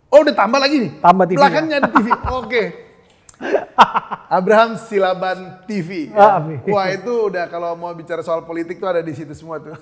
Oh 0.08 0.24
udah 0.24 0.32
tambah 0.32 0.56
lagi 0.56 0.88
nih? 0.88 0.90
Tambah 1.04 1.24
TV 1.28 1.36
-nya. 1.36 1.40
Belakangnya 1.44 1.76
ada 1.84 1.90
TV. 1.92 2.08
Oke. 2.40 2.62
Abraham 4.38 4.74
Silaban 4.80 5.62
TV. 5.68 6.10
Ah, 6.16 6.42
ya. 6.42 6.58
Wah 6.66 6.86
itu 6.90 7.12
udah 7.30 7.46
kalau 7.46 7.76
mau 7.78 7.92
bicara 7.92 8.24
soal 8.24 8.42
politik 8.42 8.80
tuh 8.82 8.88
ada 8.90 9.00
di 9.04 9.12
situ 9.14 9.32
semua 9.36 9.62
tuh. 9.62 9.76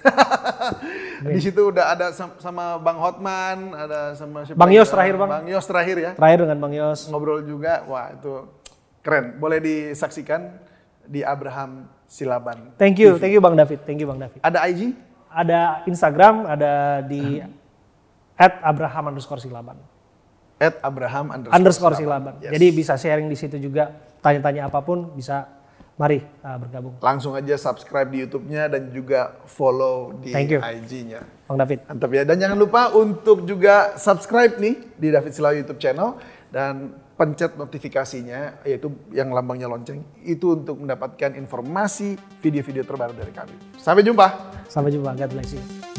di 1.34 1.40
situ 1.40 1.70
udah 1.70 1.94
ada 1.94 2.06
sam- 2.12 2.36
sama 2.42 2.76
Bang 2.82 2.98
Hotman, 3.00 3.72
ada 3.72 4.12
sama 4.18 4.44
siapa 4.44 4.58
Bang? 4.58 4.74
Yos 4.74 4.90
terakhir, 4.90 5.14
Bang. 5.16 5.30
Bang 5.30 5.46
Yos 5.48 5.64
terakhir 5.64 5.96
ya. 5.96 6.10
Terakhir 6.18 6.38
dengan 6.44 6.58
Bang 6.60 6.74
Yos. 6.74 7.08
Ngobrol 7.08 7.46
juga. 7.46 7.86
Wah 7.88 8.12
itu 8.12 8.50
keren. 9.00 9.38
Boleh 9.40 9.62
disaksikan 9.62 10.60
di 11.06 11.24
Abraham 11.24 11.88
Silaban. 12.04 12.76
Thank 12.76 13.00
you, 13.00 13.16
thank 13.16 13.32
you 13.32 13.40
Bang 13.40 13.56
David, 13.56 13.84
thank 13.88 14.00
you 14.00 14.08
Bang 14.08 14.20
David. 14.20 14.40
Ada 14.44 14.64
IG? 14.68 14.92
Ada 15.34 15.82
Instagram, 15.88 16.46
ada 16.46 17.02
di 17.04 17.42
at 18.44 18.60
Abraham 18.66 19.14
underscore 19.14 19.40
Silaban. 19.40 19.93
At 20.58 20.78
Abraham 20.86 21.34
underscore, 21.34 21.56
underscore 21.58 21.94
Silaban. 21.98 22.34
Yes. 22.38 22.54
Jadi 22.54 22.66
bisa 22.70 22.94
sharing 22.94 23.26
di 23.26 23.34
situ 23.34 23.58
juga, 23.58 23.90
tanya-tanya 24.22 24.70
apa 24.70 24.80
pun 24.80 25.10
bisa 25.12 25.50
mari 25.94 26.22
uh, 26.42 26.58
bergabung. 26.58 26.94
Langsung 26.98 27.38
aja 27.38 27.54
subscribe 27.54 28.10
di 28.10 28.26
YouTube-nya 28.26 28.66
dan 28.66 28.90
juga 28.90 29.38
follow 29.46 30.14
di 30.18 30.34
Thank 30.34 30.54
you. 30.54 30.60
IG-nya. 30.62 31.22
Bang 31.46 31.58
David. 31.58 31.86
Mantap 31.86 32.10
ya. 32.10 32.22
Dan 32.26 32.36
jangan 32.42 32.58
lupa 32.58 32.90
untuk 32.94 33.46
juga 33.46 33.94
subscribe 33.94 34.58
nih 34.58 34.74
di 34.98 35.08
David 35.14 35.32
Silaw 35.34 35.54
YouTube 35.54 35.78
channel 35.78 36.18
dan 36.50 36.98
pencet 37.14 37.54
notifikasinya 37.54 38.66
yaitu 38.66 38.90
yang 39.14 39.30
lambangnya 39.30 39.70
lonceng 39.70 40.02
itu 40.26 40.58
untuk 40.58 40.82
mendapatkan 40.82 41.38
informasi 41.38 42.18
video-video 42.42 42.82
terbaru 42.82 43.14
dari 43.14 43.30
kami. 43.30 43.54
Sampai 43.78 44.02
jumpa. 44.02 44.26
Sampai 44.66 44.90
jumpa. 44.90 45.14
God 45.14 45.30
bless 45.30 45.54
you. 45.54 45.93